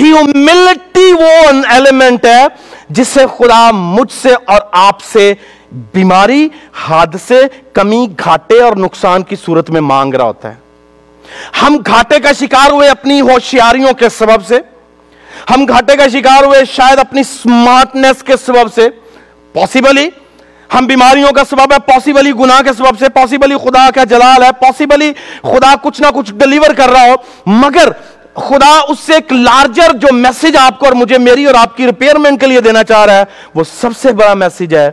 [0.00, 2.46] ہیوملٹی وہ ایلیمنٹ ہے
[2.90, 5.34] جس سے خدا مجھ سے اور آپ سے
[5.72, 7.40] بیماری، حادثے،
[7.72, 10.54] کمی، گھاٹے اور نقصان کی صورت میں مانگ رہا ہوتا ہے۔
[11.62, 14.58] ہم گھاٹے کا شکار ہوئے اپنی ہوشیاریوں کے سبب سے۔
[15.50, 18.88] ہم گھاٹے کا شکار ہوئے شاید اپنی سمارٹنس کے سبب سے۔
[19.52, 20.10] پاسبلی
[20.78, 24.50] ہم بیماریوں کا سبب ہے پاسبلی گناہ کے سبب سے پاسبلی خدا کا جلال ہے
[24.60, 27.14] پاسبلی خدا کچھ نہ کچھ ڈلیور کر رہا ہو،
[27.46, 27.88] مگر
[28.34, 31.86] خدا اس سے ایک لارجر جو میسج آپ کو اور مجھے میری اور آپ کی
[31.86, 34.90] ریپیئرمنٹ کے لیے دینا چاہ رہا ہے، وہ سب سے بڑا میسج ہے،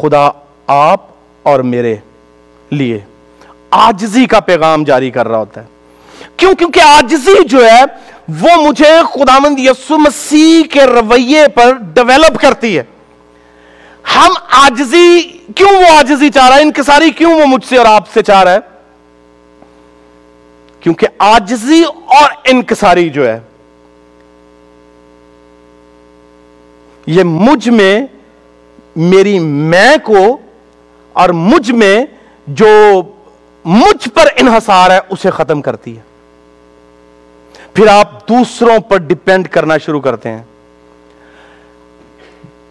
[0.00, 0.28] خدا
[0.66, 1.00] آپ
[1.42, 1.96] اور میرے
[2.70, 2.98] لیے
[3.70, 5.66] آجزی کا پیغام جاری کر رہا ہوتا ہے۔
[6.36, 7.82] کیوں؟ کیونکہ آجزی جو ہے،
[8.40, 12.82] وہ مجھے خداوند یسو مسیح کے رویے پر ڈیولپ کرتی ہے۔
[14.06, 15.22] ہم آجزی
[15.56, 18.42] کیوں وہ آجزی چاہ رہا ہے انکساری کیوں وہ مجھ سے اور آپ سے چاہ
[18.42, 18.58] رہا ہے
[20.80, 23.40] کیونکہ آجزی اور انکساری جو ہے،
[27.06, 28.00] یہ مجھ میں
[28.96, 30.38] میری میں کو
[31.12, 32.04] اور مجھ میں
[32.46, 33.02] جو
[33.64, 36.02] مجھ پر انحصار ہے، اسے ختم کرتی ہے۔
[37.74, 40.42] پھر آپ دوسروں پر ڈپینڈ کرنا شروع کرتے ہیں۔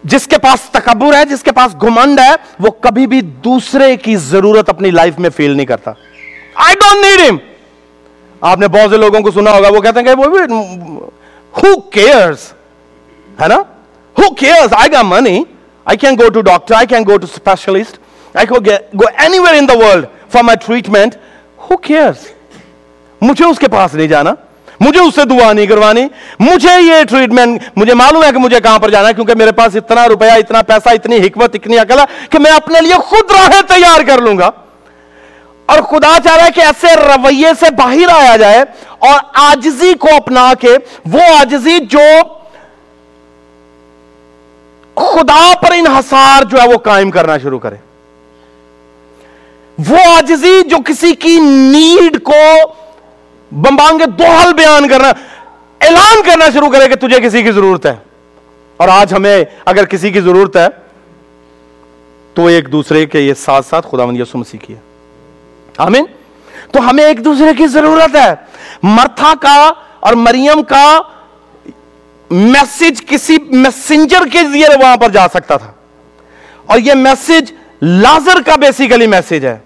[0.04, 4.16] جس کے پاس تکبر ہے، جس کے پاس گھمنڈ ہے، وہ کبھی بھی دوسرے کی
[4.16, 5.92] ضرورت اپنی لائف میں فیل نہیں کرتا۔
[6.66, 7.36] آئی ڈونٹ نیڈ ہم
[8.40, 10.26] آپ نے بہت سے لوگوں کو سنا ہوگا، وہ کہتے ہیں کہ وہ
[11.54, 12.52] ہو کیئرس
[13.40, 13.56] ہے نا؟
[14.16, 15.42] Who cares I got money
[15.86, 17.98] I can go to doctor I can go to specialist
[18.34, 19.04] I go
[19.38, 21.16] anywhere in the world for my treatment
[21.70, 22.26] who cares
[23.20, 24.32] مجھے اس کے پاس نہیں جانا۔
[24.80, 26.06] مجھے اس سے دعا نہیں کروانی۔
[26.40, 29.76] مجھے یہ ٹریٹمنٹ مجھے معلوم ہے کہ مجھے کہاں پر جانا ہے، کیونکہ میرے پاس
[29.76, 33.62] اتنا روپیہ، اتنا پیسہ، اتنی حکمت، اتنی عقل ہے کہ میں اپنے لیے خود راہیں
[33.62, 34.50] تیار کر لوں گا۔
[35.66, 38.64] اور خدا چاہ رہا ہے کہ ایسے رویے سے باہر آیا جائے
[38.98, 42.00] اور آجزی کو اپنا کے، وہ آجزی جو
[44.94, 47.76] خدا پر انحصار جو ہے وہ قائم کرنا شروع کرے۔
[49.88, 52.42] وہ آجزی جو کسی کی نیڈ کو
[53.52, 55.08] بمبانگے دوہل بیان کرنا،
[55.80, 57.94] اعلان کرنا شروع کرے کہ تجھے کسی کی ضرورت ہے۔
[58.76, 60.66] اور آج ہمیں اگر کسی کی ضرورت ہے،
[62.34, 64.80] تو ایک دوسرے کے یہ ساتھ ساتھ خدا مند یسو مسیح کی ہے۔
[65.76, 66.04] آمین۔
[66.72, 68.34] تو ہمیں ایک دوسرے کی ضرورت ہے۔
[68.82, 71.00] مرتھا کا اور مریم کا
[72.30, 75.72] میسج کسی میسنجر کے ذریعے وہاں پر جا سکتا تھا۔
[76.66, 79.58] اور یہ میسج لازر کا بیسیکلی میسج ہے۔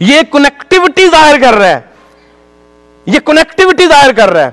[0.00, 1.87] یہ کنیکٹیوٹی ظاہر کر رہا ہے۔
[3.08, 4.50] یہ کنیکٹیوٹی ظاہر کر رہا ہے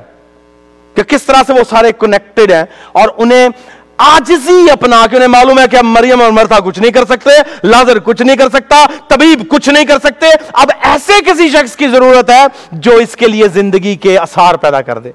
[0.96, 3.50] کہ کس طرح سے وہ سارے کنیکٹڈ ہیں اور انہیں
[3.98, 7.30] آجزی اپنا کہ انہیں معلوم ہے کہ اب مریم اور مرتا کچھ نہیں کر سکتے،
[7.64, 11.88] لازر کچھ نہیں کر سکتا، طبیب کچھ نہیں کر سکتے۔ اب ایسے کسی شخص کی
[11.88, 15.12] ضرورت ہے جو اس کے لیے زندگی کے اثار پیدا کر دے۔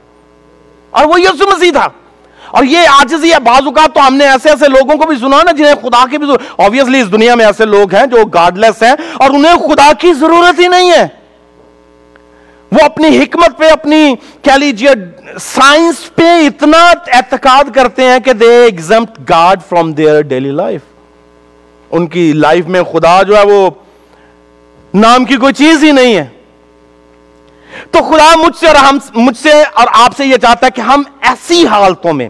[0.91, 1.89] اور وہ یسو مسیح تھا۔
[2.47, 5.43] اور یہ آجزی ہے۔ بعض اوقات تو ہم نے ایسے ایسے لوگوں کو بھی سنا
[5.43, 6.27] نا جنہیں خدا کی بھی
[6.65, 10.61] آبویسلی اس دنیا میں ایسے لوگ ہیں جو گارڈلیس ہیں اور انہیں خدا کی ضرورت
[10.61, 11.20] ہی نہیں ہے۔
[12.73, 14.89] وہ اپنی حکمت پہ، اپنی کہہ لیجیے،
[15.41, 20.81] سائنس پہ اتنا اعتقاد کرتے ہیں کہ they exempt God from their daily life
[21.91, 23.71] ان کی لائف میں خدا جو ہے وہ
[24.95, 26.27] نام کی کوئی چیز ہی نہیں ہے۔
[27.91, 30.81] تو خدا مجھ سے اور ہم، مجھ سے اور آپ سے یہ چاہتا ہے کہ
[30.81, 32.29] ہم ایسی حالتوں میں،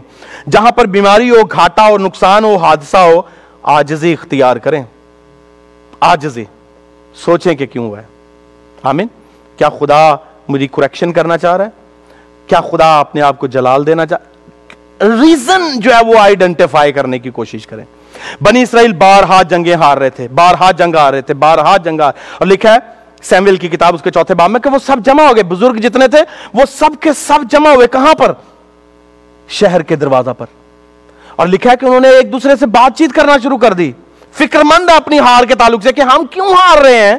[0.51, 3.21] جہاں پر بیماری ہو، گھاٹا ہو، نقصان ہو، حادثہ ہو،
[3.63, 4.83] آجزی اختیار کریں۔
[5.99, 6.45] آجزی۔
[7.15, 8.03] سوچیں کہ کیوں ہے۔
[8.83, 9.07] آمین۔
[9.57, 10.15] کیا خدا
[10.51, 11.69] مجھے کریکشن کرنا چاہ رہا ہے؟
[12.47, 14.17] کیا خدا اپنے آپ کو جلال دینا چاہ
[15.03, 17.85] ریزن جو ہے وہ آئیڈینٹیفائی کرنے کی کوشش کریں۔
[18.41, 22.45] بنی اسرائیل بارہا جنگیں ہار رہے تھے بارہا جنگ آ رہے تھے بارہا جنگ اور
[22.45, 22.77] لکھا ہے
[23.23, 25.73] سیمویل کی کتاب اس کے چوتھے باب میں کہ وہ سب جمع ہو گئے۔ بزرگ
[25.73, 26.19] جتنے تھے،
[26.53, 28.33] وہ سب کے سب جمع ہوئے۔ کہاں پر؟
[29.49, 30.45] شہر کے دروازہ پر۔
[31.35, 33.91] اور لکھا ہے کہ انہوں نے ایک دوسرے سے بات چیت کرنا شروع کر دی۔
[34.33, 37.15] فکر مند اپنی ہار کے تعلق سے کہ ہم کیوں ہار رہے ہیں؟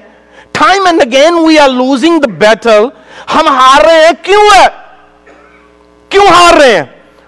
[0.53, 2.85] Time and again we are losing the battle
[3.35, 4.67] ہم ہار رہے ہیں، کیوں ہے؟
[6.09, 6.85] کیوں ہار رہے ہیں؟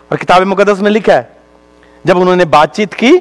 [0.09, 1.23] اور کتاب مقدس میں لکھا ہے،
[2.05, 3.18] جب انہوں نے بات چیت کی،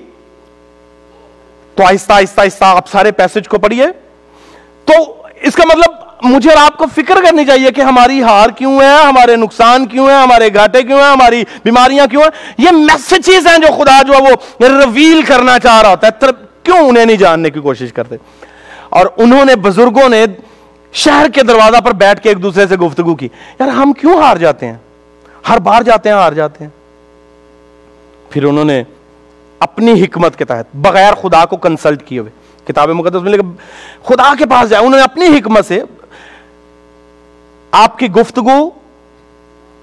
[1.76, 3.86] تو آہستہ آہستہ آہستہ آپ سارے پیسج کو پڑھیے۔
[4.86, 4.94] تو
[5.42, 9.04] اس کا مطلب مجھے اور آپ کو فکر کرنی چاہیے کہ ہماری ہار کیوں ہے،
[9.04, 13.58] ہمارے نقصان کیوں ہیں، ہمارے گھاٹے کیوں ہیں، ہماری بیماریاں کیوں ہیں؟ یہ میسجز ہیں
[13.58, 16.26] جو خدا جو ہے وہ ریویل کرنا چاہ رہا ہوتا ہے۔
[16.64, 18.16] کیوں انہیں نہیں جاننے کی کوشش کرتے؟
[18.90, 20.26] اور انہوں نے بزرگوں نے
[20.94, 23.28] شہر کے دروازہ پر بیٹھ کے ایک دوسرے سے گفتگو کی۔
[23.60, 24.78] یار ہم کیوں ہار جاتے ہیں؟
[25.50, 26.72] ہر بار جاتے ہیں، ہار جاتے ہیں۔
[28.30, 28.84] پھر انہوں نے
[29.60, 32.32] اپنی حکمت کے تحت بغیر خدا کو کنسلٹ کیے ہوئے،
[32.66, 33.38] کتاب مقدس میں
[34.04, 35.82] خدا کے پاس جائے۔ انہوں نے اپنی حکمت سے
[37.72, 38.70] آپ کی گفتگو،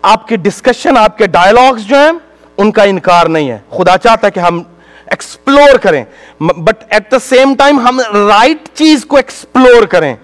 [0.02, 2.12] آپ کی ڈسکشن آپ کے ڈائلگس جو ہیں،
[2.56, 4.62] ان کا انکار نہیں ہے۔ خدا چاہتا ہے کہ ہم
[5.06, 6.04] ایکسپلور کریں۔
[6.40, 10.16] But at the same time ہم رائٹ چیز کو ایکسپلور کریں۔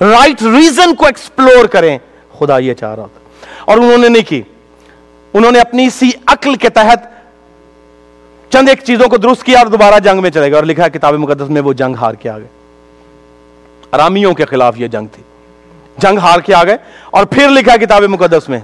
[0.00, 1.98] رائٹ ریزن کو ایکسپلور کریں۔
[2.38, 4.42] خدا یہ چاہ رہا تھا۔ اور انہوں نے نہیں کی۔
[5.34, 7.14] انہوں نے اپنی سی عقل کے تحت
[8.52, 11.14] چند ایک چیزوں کو درست کیا اور دوبارہ جنگ میں چلے گا اور لکھا کتاب
[11.14, 12.46] مقدس میں وہ جنگ ہار کے آگے
[13.92, 15.22] ارامیوں کے خلاف یہ جنگ تھی۔
[15.98, 16.76] جنگ ہار کے آگے
[17.10, 18.60] اور پھر لکھا کتاب مقدس میں۔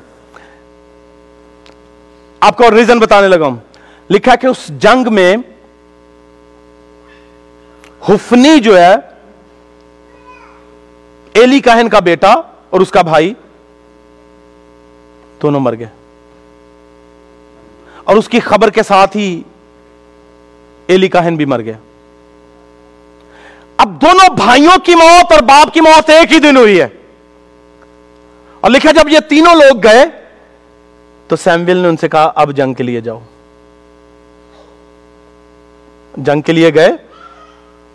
[2.40, 3.56] آپ کو ریزن بتانے لگا ہوں۔
[4.10, 5.36] لکھا کہ اس جنگ میں
[8.08, 8.94] حفنی جو ہے
[11.32, 12.32] ایلی کاہن کا بیٹا
[12.70, 13.34] اور اس کا بھائی،
[15.42, 15.86] دونوں مر گئے۔
[18.04, 19.42] اور اس کی خبر کے ساتھ ہی
[20.86, 21.72] ایلی کاہن بھی مر گیا۔
[23.76, 26.88] اب دونوں بھائیوں کی موت اور باپ کی موت ایک ہی دن ہوئی ہے۔
[28.60, 30.04] اور لکھا جب یہ تینوں لوگ گئے،
[31.28, 33.20] تو سیمویل نے ان سے کہا، اب جنگ کے لیے جاؤ۔
[36.16, 36.88] جنگ کے لیے گئے،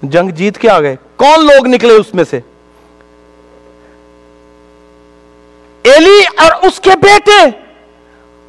[0.02, 2.39] جنگ جیت کے آ گئے۔ کون لوگ نکلے اس میں سے؟
[5.86, 7.50] ایلی اور اس کے بیٹے۔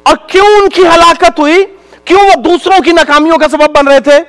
[0.03, 1.65] اور کیوں ان کی ہلاکت ہوئی؟
[2.05, 4.19] کیوں وہ دوسروں کی ناکامیوں کا سبب بن رہے تھے؟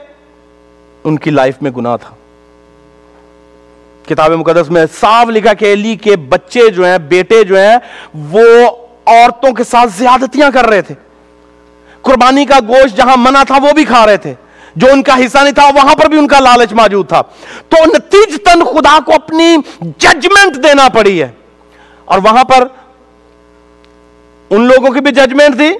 [1.04, 2.14] ان کی لائف میں گناہ تھا۔
[4.06, 7.76] کتاب مقدس میں صاف لکھا کہ ایلی کے بچے جو ہیں، بیٹے جو ہیں،
[8.14, 8.70] وہ
[9.06, 10.94] عورتوں کے ساتھ زیادتیاں کر رہے تھے۔
[12.02, 14.34] قربانی کا گوشت جہاں منع تھا، وہ بھی کھا رہے تھے۔
[14.76, 17.22] جو ان کا حصہ نہیں تھا، وہاں پر بھی ان کا لالچ موجود تھا۔
[17.68, 19.56] تو نتیجتاً خدا کو اپنی
[19.98, 21.28] ججمنٹ دینا پڑی ہے۔
[22.04, 22.68] اور وہاں پر
[24.50, 25.70] ان لوگوں کی بھی ججمنٹ تھی،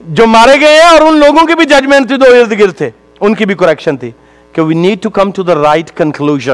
[0.00, 2.90] جو مارے گئے ہیں اور ان لوگوں کی بھی ججمنٹ تھی دو ارد گرد تھے،
[3.20, 4.10] ان کی بھی کریکشن تھی
[4.52, 6.48] کہ we need to come to the right conclusion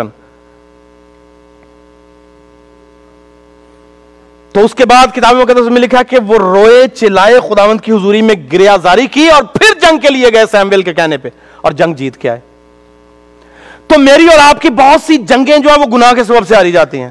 [4.54, 8.22] تو اس کے بعد کتاب مقدس میں لکھا کہ وہ روئے، چلائے خداوند کی حضوری
[8.22, 11.28] میں گریا زاری کی اور پھر جنگ کے لیے گئے سیمویل کے کہنے پہ
[11.60, 12.40] اور جنگ جیت کے آئے۔
[13.86, 16.54] تو میری اور آپ کی بہت سی جنگیں جو ہیں، وہ گناہ کے سبب سے
[16.54, 17.10] ہاری جاتی ہیں۔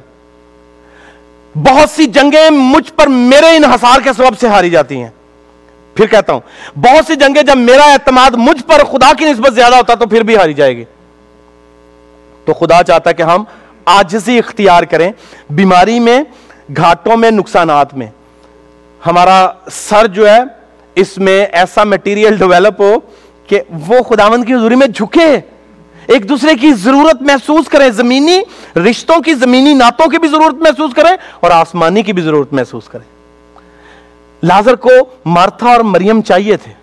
[1.55, 5.09] بہت سی جنگیں مجھ پر میرے انحصار کے سبب سے ہاری جاتی ہیں۔
[5.93, 6.39] پھر کہتا ہوں،
[6.75, 10.21] بہت سی جنگیں جب میرا اعتماد مجھ پر خدا کی نسبت زیادہ ہوتا تو پھر
[10.21, 10.83] بھی ہاری جائے گی۔
[12.45, 13.43] تو خدا چاہتا ہے کہ ہم
[13.85, 15.12] آجزی اختیار کریں
[15.49, 16.23] بیماری میں،
[16.77, 18.07] گھاٹوں میں، نقصانات میں۔
[19.05, 20.39] ہمارا سر جو ہے،
[20.95, 22.95] اس میں ایسا میٹیریل ڈیولپ ہو
[23.47, 25.39] کہ وہ خداوند کی حضوری میں جھکے۔
[26.10, 28.39] ایک دوسرے کی ضرورت محسوس کریں، زمینی
[28.76, 32.88] رشتوں کی، زمینی ناتوں کی بھی ضرورت محسوس کریں اور آسمانی کی بھی ضرورت محسوس
[32.88, 33.19] کریں۔
[34.43, 34.89] لازر کو
[35.26, 36.74] مرتھا اور مریم چاہیے تھے۔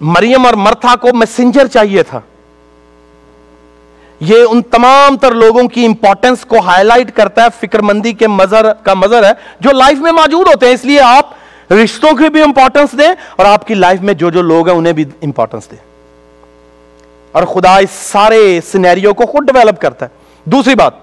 [0.00, 2.20] مریم اور مرتھا کو میسنجر چاہیے تھا۔
[4.20, 8.28] یہ ان تمام تر لوگوں کی امپورٹنس کو ہائی لائٹ کرتا ہے فکر مندی کے
[8.28, 11.30] مظہر کا مظہر ہے، جو لائف میں موجود ہوتے ہیں۔ اس لیے آپ
[11.72, 14.92] رشتوں کی بھی امپورٹنس دیں اور آپ کی لائف میں جو جو لوگ ہیں، انہیں
[14.92, 15.91] بھی امپورٹنس دیں۔
[17.32, 20.10] اور خدا اس سارے سینیریو کو خود ڈیولپ کرتا ہے۔
[20.44, 20.94] دوسری بات،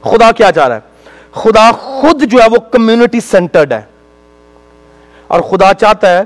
[0.00, 0.80] خدا کیا چاہ رہا ہے؟
[1.32, 3.80] خدا خود جو ہے وہ کمیونٹی سینٹرڈ ہے۔
[5.26, 6.22] اور خدا چاہتا ہے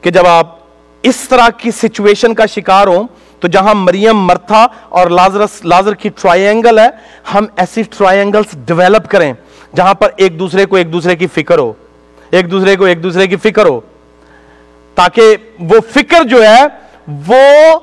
[0.00, 0.58] کہ جب آپ
[1.02, 3.04] اس طرح کی سچویشن کا شکار ہوں،
[3.40, 6.88] تو جہاں مریم مرتھا اور لازرس، لازر کی ٹرائی اینگل ہے،
[7.34, 9.32] ہم ایسی ٹرائی اینگلس ڈیولپ کریں
[9.76, 11.72] جہاں پر ایک دوسرے کو ایک دوسرے کی فکر ہو۔
[12.30, 13.80] ایک دوسرے کو ایک دوسرے کی فکر ہو۔
[14.94, 16.62] تاکہ وہ فکر جو ہے،
[17.28, 17.78] وہ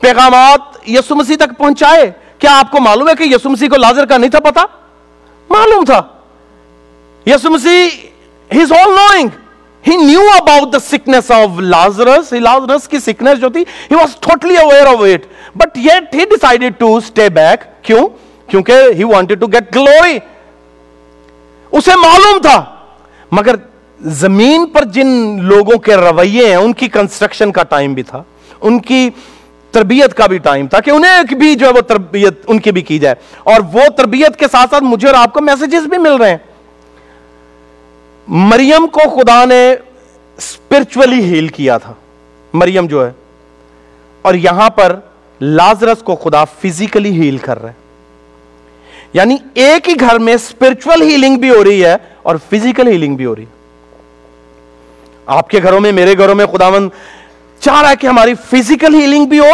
[0.00, 4.06] پیغامات یسو مسیح تک پہنچائے کیا آپ کو معلوم ہے کہ یسو مسیح کو لازر
[4.06, 4.64] کا نہیں تھا پتا
[5.50, 6.00] معلوم تھا
[7.26, 7.88] Yesu Masih
[8.50, 9.42] his all knowing
[9.84, 12.30] He knew about the sickness of Lazarus.
[12.44, 15.26] Lazarus کی sickness جو تھی، he was totally aware of it.
[15.62, 17.66] But yet he decided to stay back.
[17.82, 18.06] کیوں؟
[18.48, 20.16] کیونکہ he wanted to get glory.
[21.72, 22.62] اسے معلوم تھا
[23.32, 23.56] مگر
[24.00, 25.08] زمین پر جن
[25.48, 28.22] لوگوں کے رویے ہیں، ان کی کنسٹرکشن کا ٹائم بھی تھا
[28.60, 29.08] ان کی
[29.74, 32.82] تربیت کا بھی ٹائم تھا کہ انہیں بھی جو ہے وہ تربیت ان کی بھی
[32.82, 36.12] کی جائے۔ اور وہ تربیت کے ساتھ ساتھ مجھے اور آپ کو میسیجز بھی مل
[36.12, 36.38] رہے ہیں۔
[38.28, 39.72] مریم کو خدا نے
[40.36, 41.92] اسپرچولی ہیل کیا تھا۔
[42.52, 43.12] مریم جو ہے۔
[44.22, 45.00] اور یہاں پر
[45.40, 47.74] لازرس کو خدا فزیکلی ہیل کر رہا ہے۔
[49.12, 53.24] یعنی ایک ہی گھر میں اسپرچل ہیلنگ بھی ہو رہی ہے اور فزیکل ہیلنگ بھی
[53.24, 53.54] ہو رہی ہے۔
[55.26, 56.88] آپ کے گھروں میں، میرے گھروں میں خداون
[57.60, 59.50] چاہ رہا ہے کہ ہماری فزیکل ہیلنگ بھی ہو،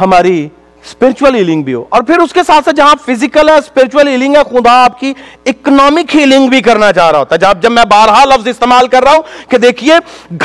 [0.00, 0.48] ہماری
[0.84, 4.36] اسپرچل ہیلنگ بھی ہو۔ اور پھر اس کے ساتھ ساتھ جہاں فزیکل ہے اسپرچل ہیلنگ
[4.36, 5.14] ہے، خدا آپ کی
[5.46, 9.02] اکنامک ہیلنگ بھی کرنا چاہ رہا ہوتا ہے۔ جب جب میں بارہا لفظ استعمال کر
[9.02, 9.94] رہا ہوں کہ دیکھیے،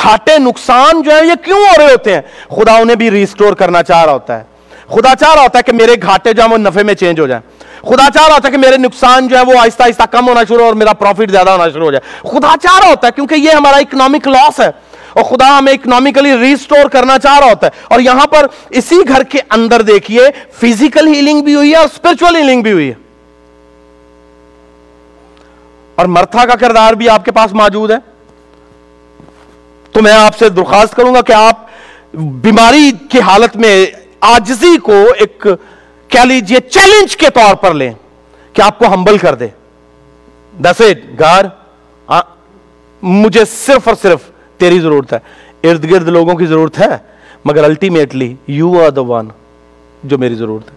[0.03, 3.83] گھاٹے نقصان جو ہے یہ کیوں ہو رہے ہوتے ہیں؟ خدا انہیں بھی ریسٹور کرنا
[3.83, 4.43] چاہ رہا ہوتا ہے۔
[4.87, 7.27] خدا چاہ رہا ہوتا ہے کہ میرے گھاٹے جو ہیں، وہ نفے میں چینج ہو
[7.27, 10.27] جائیں۔ خدا چاہ رہا ہوتا ہے کہ میرے نقصان جو ہے وہ آہستہ آہستہ کم
[10.27, 13.07] ہونا شروع ہو اور میرا پروفٹ زیادہ ہونا شروع ہو جائے۔ خدا چاہ رہا ہوتا
[13.07, 14.71] ہے کیونکہ یہ ہمارا اکنامک لاس ہے۔
[15.13, 19.24] اور خدا ہمیں اکنامیکلی ریسٹور کرنا چاہ رہا ہوتا ہے۔ اور یہاں پر اسی گھر
[19.24, 20.21] کے اندر دیکھیے
[20.54, 22.93] فزیکل ہیلنگ بھی ہوئی ہے اور اسپرچل ہیلنگ بھی ہوئی ہے۔
[25.95, 27.95] اور مرتھا کا کردار بھی آپ کے پاس موجود ہے۔
[29.91, 31.65] تو میں آپ سے درخواست کروں گا کہ آپ
[32.13, 33.86] بیماری کی حالت میں
[34.21, 35.47] آجزی کو ایک
[36.08, 37.93] کہہ لیجیے چیلنج کے طور پر لیں
[38.54, 39.47] کہ آپ کو ہمبل کر دے۔
[40.62, 40.82] دس
[41.19, 41.45] گار
[43.02, 44.30] مجھے صرف اور صرف
[44.62, 45.19] تیری ضرورت ہے۔
[45.69, 46.97] ارد گرد لوگوں کی ضرورت ہے،
[47.45, 49.28] مگر ultimately you are the one
[50.04, 50.76] جو میری ضرورت ہے۔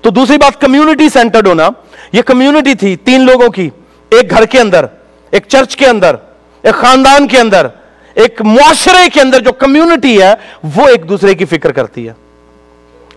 [0.00, 1.68] تو دوسری بات کمیونٹی سینٹرڈ ہونا۔
[2.12, 3.70] یہ کمیونٹی تھی تین لوگوں کی،
[4.10, 4.86] ایک گھر کے اندر،
[5.30, 6.16] ایک چرچ کے اندر،
[6.62, 7.66] ایک خاندان کے اندر،
[8.14, 10.34] ایک معاشرے کے اندر جو کمیونٹی ہے،
[10.76, 12.12] وہ ایک دوسرے کی فکر کرتی ہے۔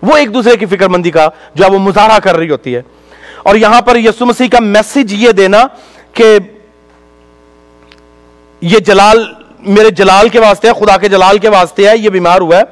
[0.02, 2.82] وہ ایک دوسرے کی فکر مندی کا، جو ہے وہ مظاہرہ کر رہی ہوتی ہے۔
[3.44, 5.64] اور یہاں پر یسو مسیح کا میسج یہ دینا
[6.14, 6.38] کہ
[8.62, 12.42] یہ جلال میرے جلال کے واسطے ہے، خدا کے جلال کے واسطے ہے، یہ بیمار
[12.42, 12.64] ہوا ہے۔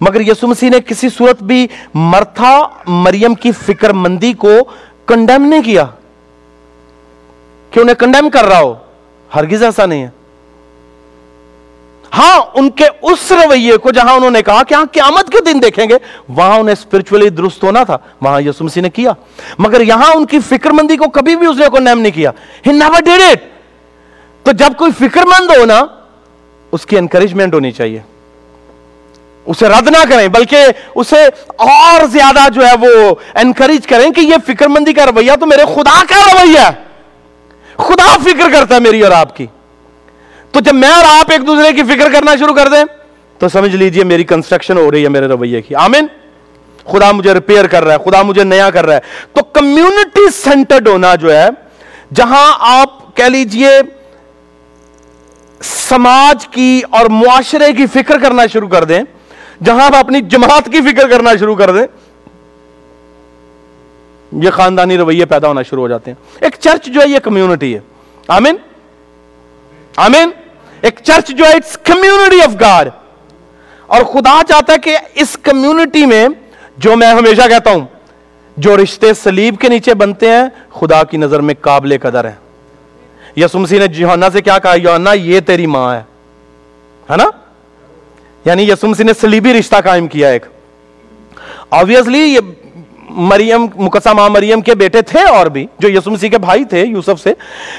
[0.00, 4.48] مگر یسو مسیح نے کسی صورت بھی مرتھا مریم کی فکر مندی کو
[5.06, 5.84] کنڈیم نہیں کیا۔
[7.70, 8.74] کہ انہیں کنڈیم کر رہا ہو۔
[9.34, 10.10] ہرگز ایسا نہیں ہے۔
[12.18, 15.62] ہاں ان کے اس رویے کو جہاں انہوں نے کہا کہ ہاں قیامت کے دن
[15.62, 15.94] دیکھیں گے،
[16.28, 19.12] وہاں انہیں اسپرچولی درست ہونا تھا۔ وہاں یسو مسیح نے کیا۔
[19.58, 22.30] مگر یہاں ان کی فکر مندی کو کبھی بھی اس نے کنڈیم نہیں کیا۔
[22.66, 23.40] ہی نیور ڈیڈ اٹ
[24.42, 25.86] تو جب کوئی فکر مند ہونا
[26.74, 28.00] اس کی انکریجمنٹ ہونی چاہیے۔
[29.46, 30.56] اسے رد نہ کریں، بلکہ
[30.94, 35.46] اسے اور زیادہ جو ہے وہ انکریج کریں کہ یہ فکر مندی کا رویہ تو
[35.46, 36.70] میرے خدا کا رویہ
[37.76, 39.46] خدا فکر کرتا ہے میری اور آپ کی۔
[40.52, 42.84] تو جب میں اور آپ ایک دوسرے کی فکر کرنا شروع کر دیں،
[43.38, 46.06] تو سمجھ لیجیے میری کنسٹرکشن ہو رہی ہے میرے رویے کی۔ آمین۔
[46.84, 49.00] خدا مجھے ریپیئر کر رہا ہے، خدا مجھے نیا کر رہا ہے۔
[49.32, 51.48] تو کمیونٹی سینٹرڈ ہونا جو ہے،
[52.14, 53.80] جہاں آپ کہہ لیجیے
[55.62, 59.02] سماج کی اور معاشرے کی فکر کرنا شروع کر دیں۔
[59.64, 61.86] جہاں آپ اپنی جماعت کی فکر کرنا شروع کر دیں۔
[64.32, 67.74] یہ خاندانی رویے پیدا ہونا شروع ہو جاتے ہیں۔ ایک چرچ جو ہے، یہ کمیونٹی
[67.74, 67.80] ہے۔
[68.28, 68.56] آمین۔
[69.96, 70.30] آمین۔
[70.80, 72.88] ایک چرچ جو ہے اٹس کمیونٹی آف گاڈ
[73.86, 76.28] اور خدا چاہتا ہے کہ اس کمیونٹی میں
[76.76, 77.86] جو میں ہمیشہ کہتا ہوں،
[78.56, 82.43] جو رشتے سلیب کے نیچے بنتے ہیں، خدا کی نظر میں قابل قدر ہے
[83.36, 86.02] یسمسی نے جوہنا سے کیا کہا؟ یوہنا یہ تیری ماں ہے۔
[87.10, 87.24] ہے نا؟
[88.44, 90.46] یعنی یسمسی نے سلیبی رشتہ قائم کیا ایک۔
[91.70, 92.40] آبویسلی یہ
[93.14, 96.84] مریم مقصہ ماں مریم کے بیٹے تھے اور بھی، جو یسو مسیح کے بھائی تھے
[96.84, 97.32] یوسف سے.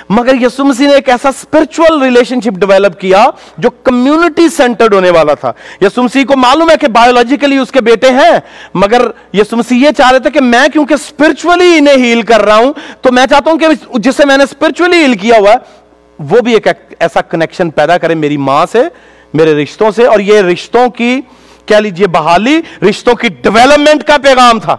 [0.09, 3.25] مگر یسو مسیح نے ایک ایسا اسپرچل ریلیشن شپ ڈیولپ کیا
[3.57, 5.51] جو کمیونٹی سینٹرڈ ہونے والا تھا.
[5.81, 8.39] یسو مسیح کو معلوم ہے کہ بایولوجیکلی اس کے بیٹے ہیں.
[8.73, 12.55] مگر یسو مسیح یہ چاہ رہے تھے کہ میں کیونکہ اسپرچولی انہیں ہیل کر رہا
[12.55, 15.83] ہوں، تو میں چاہتا ہوں کہ جسے میں نے اسپرچولی ہیل کیا ہوا ہے،
[16.19, 16.67] وہ بھی ایک
[16.99, 18.83] ایسا کنیکشن پیدا کرے میری ماں سے،
[19.33, 20.05] میرے رشتوں سے.
[20.05, 21.19] اور یہ رشتوں کی
[21.65, 22.59] کہہ لیجیے بحالی،
[22.89, 24.75] رشتوں کی ڈیولپمنٹ کا پیغام تھا.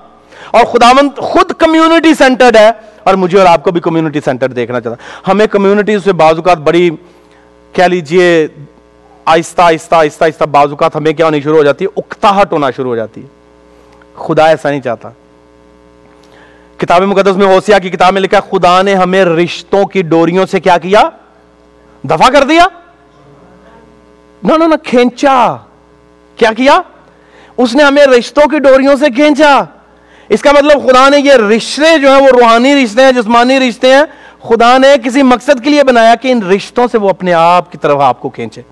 [0.50, 2.70] اور خداوند خود کمیونٹی سینٹرڈ ہے
[3.04, 6.58] اور مجھے اور آپ کو بھی کمیونٹی سینٹر دیکھنا چاہتا ہمیں کمیونٹی سے بعض اوقات
[6.58, 6.90] بڑی
[7.72, 8.48] کہہ لیجیے
[9.24, 12.70] آہستہ آہستہ آہستہ آہستہ بعض اوقات ہمیں کیا ہونی شروع ہو جاتی ہے؟ اکتاہٹ ہونا
[12.70, 13.26] شروع ہو جاتی ہے۔
[14.16, 15.08] خدا ایسا نہیں چاہتا۔
[16.76, 20.60] کتاب مقدس میں ہوسیا کی کتاب میں لکھا خدا نے ہمیں رشتوں کی ڈوریوں سے
[20.60, 21.02] کیا کیا؟
[22.04, 22.66] دفع کر دیا؟
[24.42, 25.56] نہ نہ، کھینچا۔
[26.36, 26.80] کیا کیا؟
[27.56, 29.64] اس نے ہمیں رشتوں کی ڈوریوں سے کھینچا۔
[30.28, 33.94] اس کا مطلب خدا نے یہ رشتے جو ہیں وہ روحانی رشتے ہیں، جسمانی رشتے
[33.94, 34.02] ہیں۔
[34.42, 37.78] خدا نے کسی مقصد کے لیے بنایا کہ ان رشتوں سے وہ اپنے آپ کی
[37.78, 38.62] طرف آپ کو کھینچے۔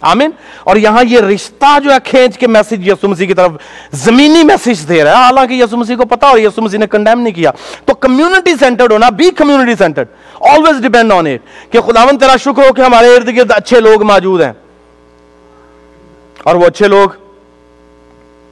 [0.00, 0.30] آمین۔
[0.64, 3.52] اور یہاں یہ رشتہ جو ہے کھینچ کے میسج یسو مسیح کی طرف
[3.92, 7.20] زمینی میسج دے رہا ہے۔ حالانکہ یسو مسیح کو پتا اور یسو مسیح نے کنڈیم
[7.20, 7.50] نہیں کیا۔
[7.84, 10.06] تو کمیونٹی سینٹرڈ ہونا بھی community centered
[10.40, 14.02] always depend on it کہ خداون تیرا شکر ہو کہ ہمارے ارد گرد اچھے لوگ
[14.02, 14.52] موجود ہیں۔
[16.42, 17.08] اور وہ اچھے لوگ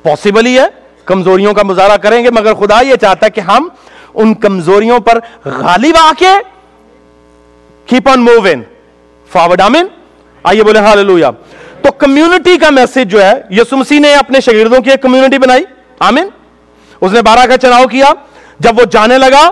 [0.03, 0.80] پاسبل ہی ہے۔
[1.11, 3.69] کمزوریوں کا مظاہرہ کریں گے، مگر خدا یہ چاہتا ہے کہ ہم
[4.15, 6.33] ان کمزوریوں پر غالب آ کے
[7.89, 8.47] کیپ آن موو
[9.31, 9.87] فارورڈ آمین.
[10.45, 10.97] آئیے بولے ہاں
[11.83, 15.65] تو کمیونٹی کا میسج جو ہے یسمسی نے اپنے شاگردوں کی ایک کمیونٹی بنائی.
[16.01, 16.29] آمین.
[17.01, 18.13] اس نے بارہ کا چناؤ کیا.
[18.61, 19.49] جب وہ جانے لگا،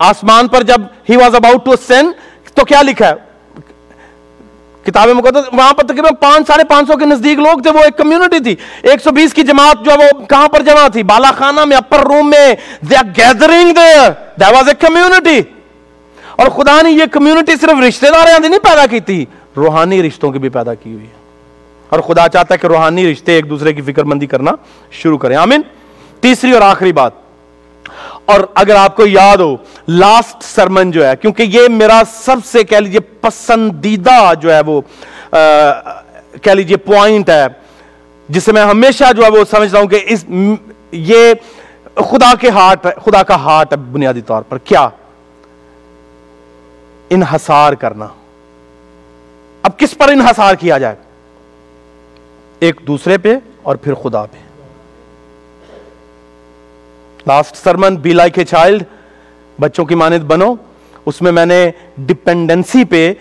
[0.00, 0.80] آسمان پر جب
[1.10, 2.10] he was about to sin
[2.54, 3.14] تو کیا لکھا ہے؟
[4.84, 7.96] کتاب مقدس، وہاں پر تقریباً پانچ، ساڑھے پانچ سو کے نزدیک لوگ تھے، وہ ایک
[7.96, 11.64] کمیونٹی تھی۔ ایک سو بیس کی جماعت جو وہ کہاں پر جمع تھی؟ بالا خانہ
[11.64, 12.54] میں اپر روم میں۔
[12.90, 14.10] They are gathering there
[14.40, 15.40] that was a community
[16.36, 19.24] اور خدا نے یہ کمیونٹی صرف رشتہ دار نہیں پیدا کی تھی،
[19.56, 21.24] روحانی رشتوں کی بھی پیدا کی ہوئی ہے۔
[21.88, 24.50] اور خدا چاہتا ہے کہ روحانی رشتے ایک دوسرے کی فکر مندی کرنا
[24.90, 25.60] شروع کریں۔ آمین۔
[26.20, 27.23] تیسری اور آخری بات۔
[28.24, 29.56] اور اگر آپ کو یاد ہو
[29.88, 34.80] لاسٹ سرمن جو ہے، کیونکہ یہ میرا سب سے کہہ لیجیے پسندیدہ جو ہے وہ
[36.42, 37.46] کہہ لیجیے پوائنٹ ہے،
[38.28, 40.24] جسے میں ہمیشہ جو ہے وہ سمجھتا ہوں کہ اس
[40.92, 41.34] یہ
[41.94, 44.88] خدا کے ہارٹ خدا کا ہارٹ ہے بنیادی طور پر۔ کیا؟
[47.10, 48.06] انحصار کرنا۔
[49.62, 50.94] اب کس پر انحصار کیا جائے؟
[52.60, 54.43] ایک دوسرے پہ اور پھر خدا پہ۔
[57.26, 58.82] Last sermon be like a child
[59.58, 60.54] بچوں کی مانند بنو.
[61.06, 61.60] اس میں میں نے
[62.06, 63.12] ڈپینڈنسی پہ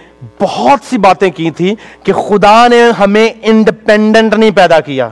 [0.42, 1.74] بہت سی باتیں کی تھی
[2.04, 5.10] کہ خدا نے ہمیں انڈیپینڈنٹ نہیں پیدا کیا.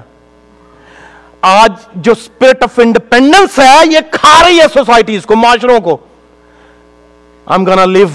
[1.41, 5.97] آج جو اسپرٹ آف انڈیپینڈنس ہے، یہ کھا رہی ہے سوسائٹیز کو، معاشروں کو.
[7.47, 8.07] I am leave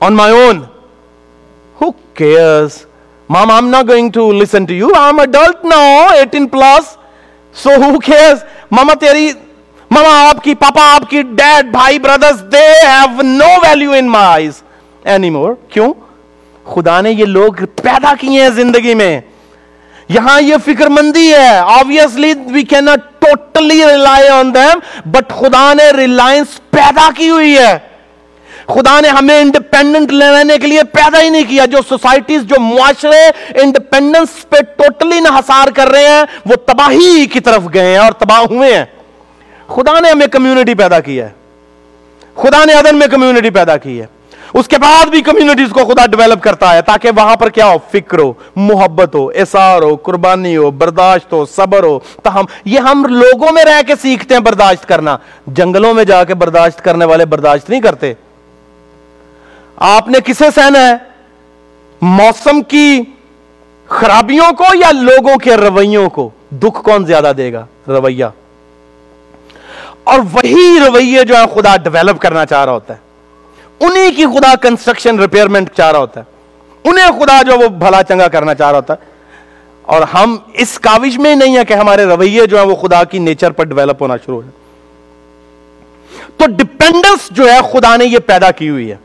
[0.00, 0.62] on my own
[1.76, 2.84] who cares
[3.30, 6.96] mom I am not going to listen to you I am adult now eighteen plus
[7.56, 9.30] so who cares ماما تیری
[9.90, 14.26] ماما آپ کی پاپا آپ کی ڈیڈ بھائی brothers they have no value in my
[14.32, 14.62] eyes
[15.30, 15.92] anymore کیوں؟
[16.66, 19.20] خدا نے یہ لوگ پیدا کیے ہیں زندگی میں.
[20.08, 21.56] یہاں یہ فکر مندی ہے.
[21.56, 24.78] Obviously we can not totally rely on them
[25.10, 27.76] but خدا نے ریلائنس پیدا کی ہوئی ہے.
[28.68, 31.64] خدا نے ہمیں انڈیپینڈنٹ لینے کے لیے پیدا ہی نہیں کیا.
[31.64, 33.24] جو سوسائٹیز جو معاشرے
[33.62, 38.12] انڈیپینڈنس پہ ٹوٹلی نہ حسار کر رہے ہیں، وہ تباہی کی طرف گئے ہیں اور
[38.18, 38.84] تباہ ہوئے ہیں.
[39.68, 41.28] خدا نے ہمیں کمیونٹی پیدا کی ہے۔
[42.36, 44.06] خدا نے عدن میں کمیونٹی پیدا کی ہے۔
[44.54, 47.76] اس کے بعد بھی کمیونٹیز کو خدا ڈیولپ کرتا ہے تاکہ وہاں پر کیا ہو؟
[47.92, 52.78] فکر ہو، محبت ہو اثار ہو، قربانی ہو، برداشت ہو، صبر ہو تو ہم یہ
[52.78, 55.16] ہم لوگوں میں رہ کے سیکھتے ہیں برداشت کرنا۔
[55.46, 58.12] جنگلوں میں جا کے برداشت کرنے والے برداشت نہیں کرتے۔
[59.76, 60.94] آپ نے کسے سہنا ہے؟
[62.00, 63.02] موسم کی
[63.86, 68.24] خرابیوں کو یا لوگوں کے رویوں کو؟ دکھ کون زیادہ دے گا؟ رویہ۔
[70.08, 72.98] اور وہی رویے جو ہے خدا ڈیولپ کرنا چاہ رہا ہوتا ہے۔
[73.80, 76.24] انہی کی خدا کنسٹرکشن ریپیئرمنٹ چاہ رہا ہوتا ہے۔
[76.84, 79.04] انہیں خدا جو وہ بھلا چنگا کرنا چاہ رہا ہوتا ہے۔
[79.82, 83.18] اور ہم اس کاوش میں نہیں ہے کہ ہمارے رویے جو ہیں وہ خدا کی
[83.18, 84.58] نیچر پر ڈیولپ ہونا شروع ہو جائے۔
[86.36, 88.96] تو ڈپینڈنس جو ہے خدا نے یہ پیدا کی ہوئی ہے۔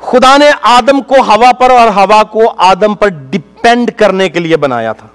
[0.00, 4.56] خدا نے آدم کو ہوا پر اور ہوا کو آدم پر ڈپینڈ کرنے کے لیے
[4.56, 5.06] بنایا تھا۔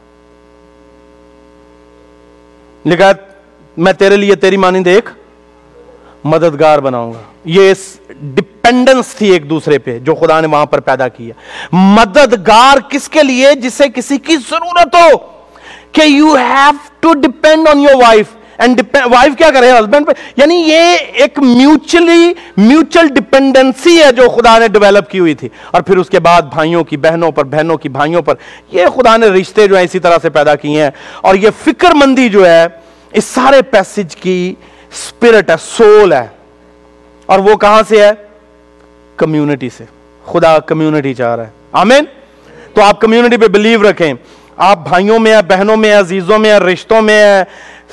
[2.85, 3.11] لکھا
[3.77, 5.09] میں تیرے لیے تیری مانند ایک
[6.23, 7.73] مددگار بناؤں گا۔ یہ
[8.21, 11.33] ڈپینڈنس تھی ایک دوسرے پہ جو خدا نے وہاں پر پیدا کیا۔
[11.71, 15.17] مددگار کس کے لیے؟ جسے کسی کی ضرورت ہو
[15.91, 18.25] کہ you have to depend on your wife
[18.57, 24.59] and wife کیا کرے ہسبینڈ پہ؟ یعنی یہ ایک میوچلی میوچل ڈپینڈنسی ہے جو خدا
[24.59, 27.77] نے ڈیولپ کی ہوئی تھی۔ اور پھر اس کے بعد بھائیوں کی، بہنوں پر، بہنوں
[27.77, 28.33] کی بھائیوں پر
[28.71, 30.91] یہ خدا نے رشتے جو ہیں اسی طرح سے پیدا کیے ہیں۔
[31.21, 32.65] اور یہ فکر مندی جو ہے
[33.13, 34.55] اس سارے پیسج کی
[34.91, 36.27] اسپرٹ ہے سول ہے۔
[37.25, 38.11] اور وہ کہاں سے ہے؟
[39.15, 39.83] کمیونٹی سے۔
[40.25, 42.03] خدا کمیونٹی چاہ رہا ہے۔ آمین؟
[42.73, 44.13] تو آپ کمیونٹی پہ بلیو رکھیں۔
[44.57, 47.43] آپ بھائیوں میں ہیں بہنوں میں ہیں عزیزوں میں ہیں رشتوں میں ہیں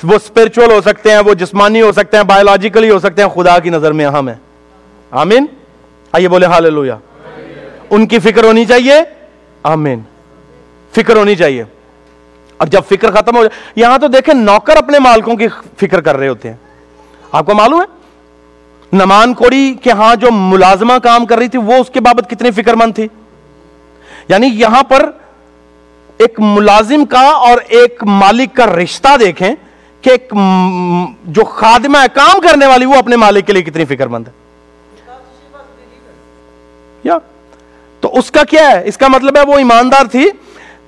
[0.03, 3.59] وہ اسپرچل ہو سکتے ہیں وہ جسمانی ہو سکتے ہیں بایولوجیکلی ہو سکتے ہیں خدا
[3.59, 4.35] کی نظر میں اہم ہے
[5.11, 5.45] آمین؟
[6.11, 6.79] آئیے بولے حال
[7.89, 8.93] ان کی فکر ہونی چاہیے؟
[9.63, 10.01] آمین۔
[10.95, 11.63] فکر ہونی چاہیے۔
[12.57, 15.47] اور جب فکر ختم ہو جائے یہاں تو دیکھیں نوکر اپنے مالکوں کی
[15.77, 16.57] فکر کر رہے ہوتے ہیں۔
[17.31, 17.97] آپ کو معلوم ہے؟
[18.93, 22.51] نمان کوڑی کے ہاں جو ملازمہ کام کر رہی تھی، وہ اس کے بابت کتنی
[22.51, 23.07] فکر مند تھی؟
[24.27, 25.11] یعنی یہاں پر
[26.17, 29.55] ایک ملازم کا اور ایک مالک کا رشتہ دیکھیں
[30.01, 30.33] کہ ایک
[31.23, 34.33] جو خادمہ ہے کام کرنے والی، وہ اپنے مالک کے لیے کتنی فکر مند ہے۔
[37.03, 37.17] یا؟
[37.99, 40.29] تو اس کا کیا ہے؟ اس کا مطلب ہے وہ ایماندار تھی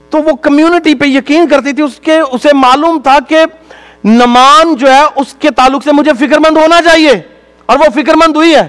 [0.09, 3.43] تو وہ کمیونٹی پہ یقین کرتی تھی اس کے، اسے معلوم تھا کہ
[4.03, 7.13] نمان جو ہے، اس کے تعلق سے مجھے فکر مند ہونا چاہیے،
[7.65, 8.67] اور وہ فکر مند ہوئی ہے۔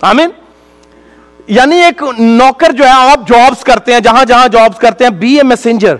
[0.00, 0.30] آمین؟
[1.46, 5.36] یعنی ایک نوکر جو ہے، آپ جابز کرتے ہیں، جہاں جہاں جابز کرتے ہیں، بی
[5.36, 5.96] اے میسنجر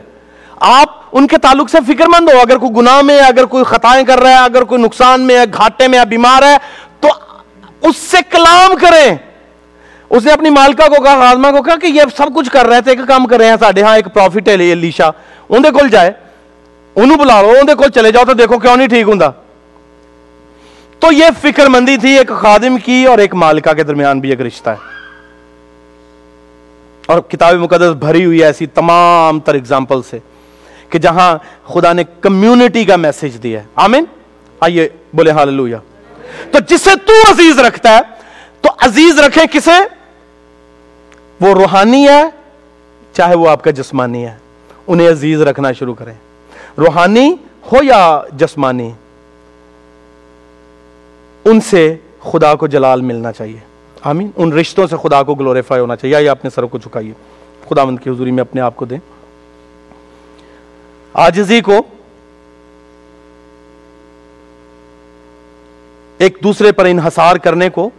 [0.60, 4.04] آپ ان کے تعلق سے فکر مند ہو۔ اگر کوئی گناہ میں اگر کوئی خطائیں
[4.06, 6.56] کر رہا ہے، اگر کوئی نقصان میں ہے، گھاٹے میں ہے، بیمار ہے،
[7.00, 7.08] تو
[7.82, 9.16] اس سے کلام کریں۔
[10.16, 12.80] اس نے اپنی مالکہ کو کہا، خادمہ کو کہا کہ یہ سب کچھ کر رہے
[12.80, 15.08] تھے، ایک کام کر رہے ہیں ساڑھے ہاں ایک پروفٹ ہے لیشا۔
[15.48, 16.12] اندھے کول جائے
[16.96, 19.20] انہوں بلا لو اندھے کول چلے جاؤ تو دیکھو کیوں نہیں ٹھیک ہوں
[20.98, 24.40] تو یہ فکر مندی تھی، ایک خادم کی اور ایک مالکہ کے درمیان بھی ایک
[24.40, 24.92] رشتہ ہے۔
[27.06, 30.18] اور کتاب مقدس بھری ہوئی ہے ایسی تمام تر اگزامپل سے
[30.90, 31.38] کہ جہاں
[31.68, 34.04] خدا نے کمیونٹی کا میسج دیا ہے۔ آمین؟
[34.60, 35.78] آئیے بولے ہاللویا
[36.50, 38.00] تو جسے تو عزیز رکھتا ہے،
[38.60, 40.03] تو عزیز رکھے کسے؟
[41.40, 42.22] وہ روحانی ہے
[43.12, 44.36] چاہے وہ آپ کا جسمانی ہے،
[44.86, 46.14] انہیں عزیز رکھنا شروع کریں۔
[46.78, 47.36] روحانی
[47.72, 48.92] ہو یا جسمانی،
[51.44, 53.58] ان سے خدا کو جلال ملنا چاہیے۔
[54.02, 57.12] آمین۔ ان رشتوں سے خدا کو گلوریفائی ہونا چاہیے۔ یا اپنے سر کو چکائیے
[57.68, 58.98] خدا مند کی حضوری میں اپنے آپ کو دیں۔
[61.14, 61.82] آجزی کو
[66.18, 67.90] ایک دوسرے پر انحصار کرنے کو،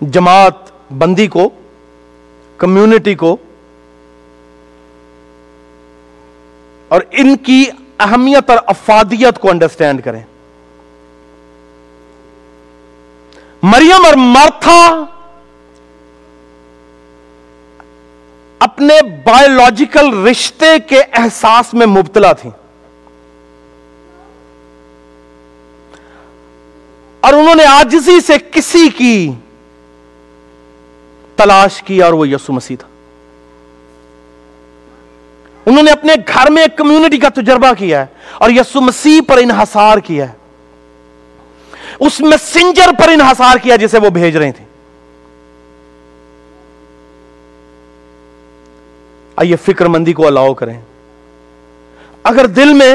[0.00, 1.48] جماعت بندی کو
[2.60, 3.36] کمیونٹی کو،
[6.90, 7.64] اور ان کی
[8.00, 10.22] اہمیت اور افادیت کو انڈرسٹینڈ کریں۔
[13.62, 14.80] مریم اور مارتھا
[18.60, 22.50] اپنے بایولوجیکل رشتے کے احساس میں مبتلا تھی
[27.22, 29.16] اور انہوں نے آجزی سے کسی کی
[31.44, 32.88] تلاش کی اور وہ یسو مسیح تھا۔
[35.66, 39.38] انہوں نے اپنے گھر میں ایک کمیونٹی کا تجربہ کیا ہے اور یسو مسیح پر
[39.38, 40.32] انحصار کیا ہے۔
[42.00, 44.64] اس میسنجر پر انحصار کیا جسے وہ بھیج رہے تھے۔
[49.36, 50.80] آئیے فکر مندی کو الاؤ کریں۔
[52.22, 52.94] اگر دل میں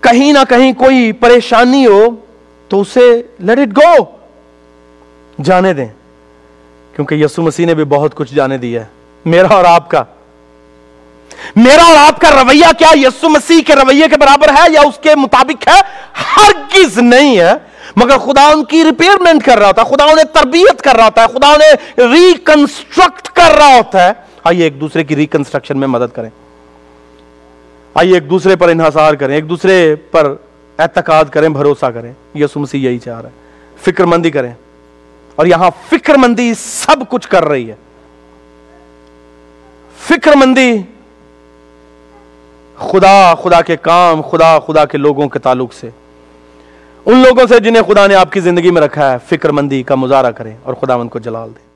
[0.00, 2.04] کہیں نہ کہیں کوئی پریشانی ہو
[2.68, 4.04] تو اسے لیٹ اٹ گو
[5.44, 5.88] جانے دیں۔
[6.98, 8.86] کیونکہ یسو مسیح نے بھی بہت کچھ جانے دیا ہے۔
[9.24, 10.04] میرا اور آپ کا۔
[11.56, 14.98] میرا اور آپ کا رویہ کیا یسو مسیح کے رویے کے برابر ہے یا اس
[14.98, 15.80] کے مطابق ہے؟
[16.36, 17.52] ہر نہیں ہے۔
[17.96, 21.22] مگر خدا ان کی ریپیئرمنٹ کر رہا ہوتا ہے، خدا انہیں تربیت کر رہا ہوتا
[21.22, 24.12] ہے، خدا انہیں ریکنسٹرکٹ کر رہا ہوتا ہے۔
[24.44, 26.30] آئیے ایک دوسرے کی ریکنسٹرکشن میں مدد کریں۔
[27.94, 30.34] آئیے ایک دوسرے پر انحصار کریں، ایک دوسرے پر
[30.78, 33.34] اعتقاد کریں، بھروسہ کریں۔ یسو مسیح یہی چاہ رہا ہے۔
[33.80, 34.52] فکر مندی کریں۔
[35.38, 37.74] اور یہاں فکر مندی سب کچھ کر رہی ہے۔
[39.98, 40.76] فکر مندی
[42.76, 45.90] خدا خدا کے کام، خدا خدا کے لوگوں کے تعلق سے۔
[47.06, 49.94] ان لوگوں سے جنہیں خدا نے آپ کی زندگی میں رکھا ہے فکر مندی کا
[49.94, 51.67] مظاہرہ کریں اور خدا ان کو جلال دے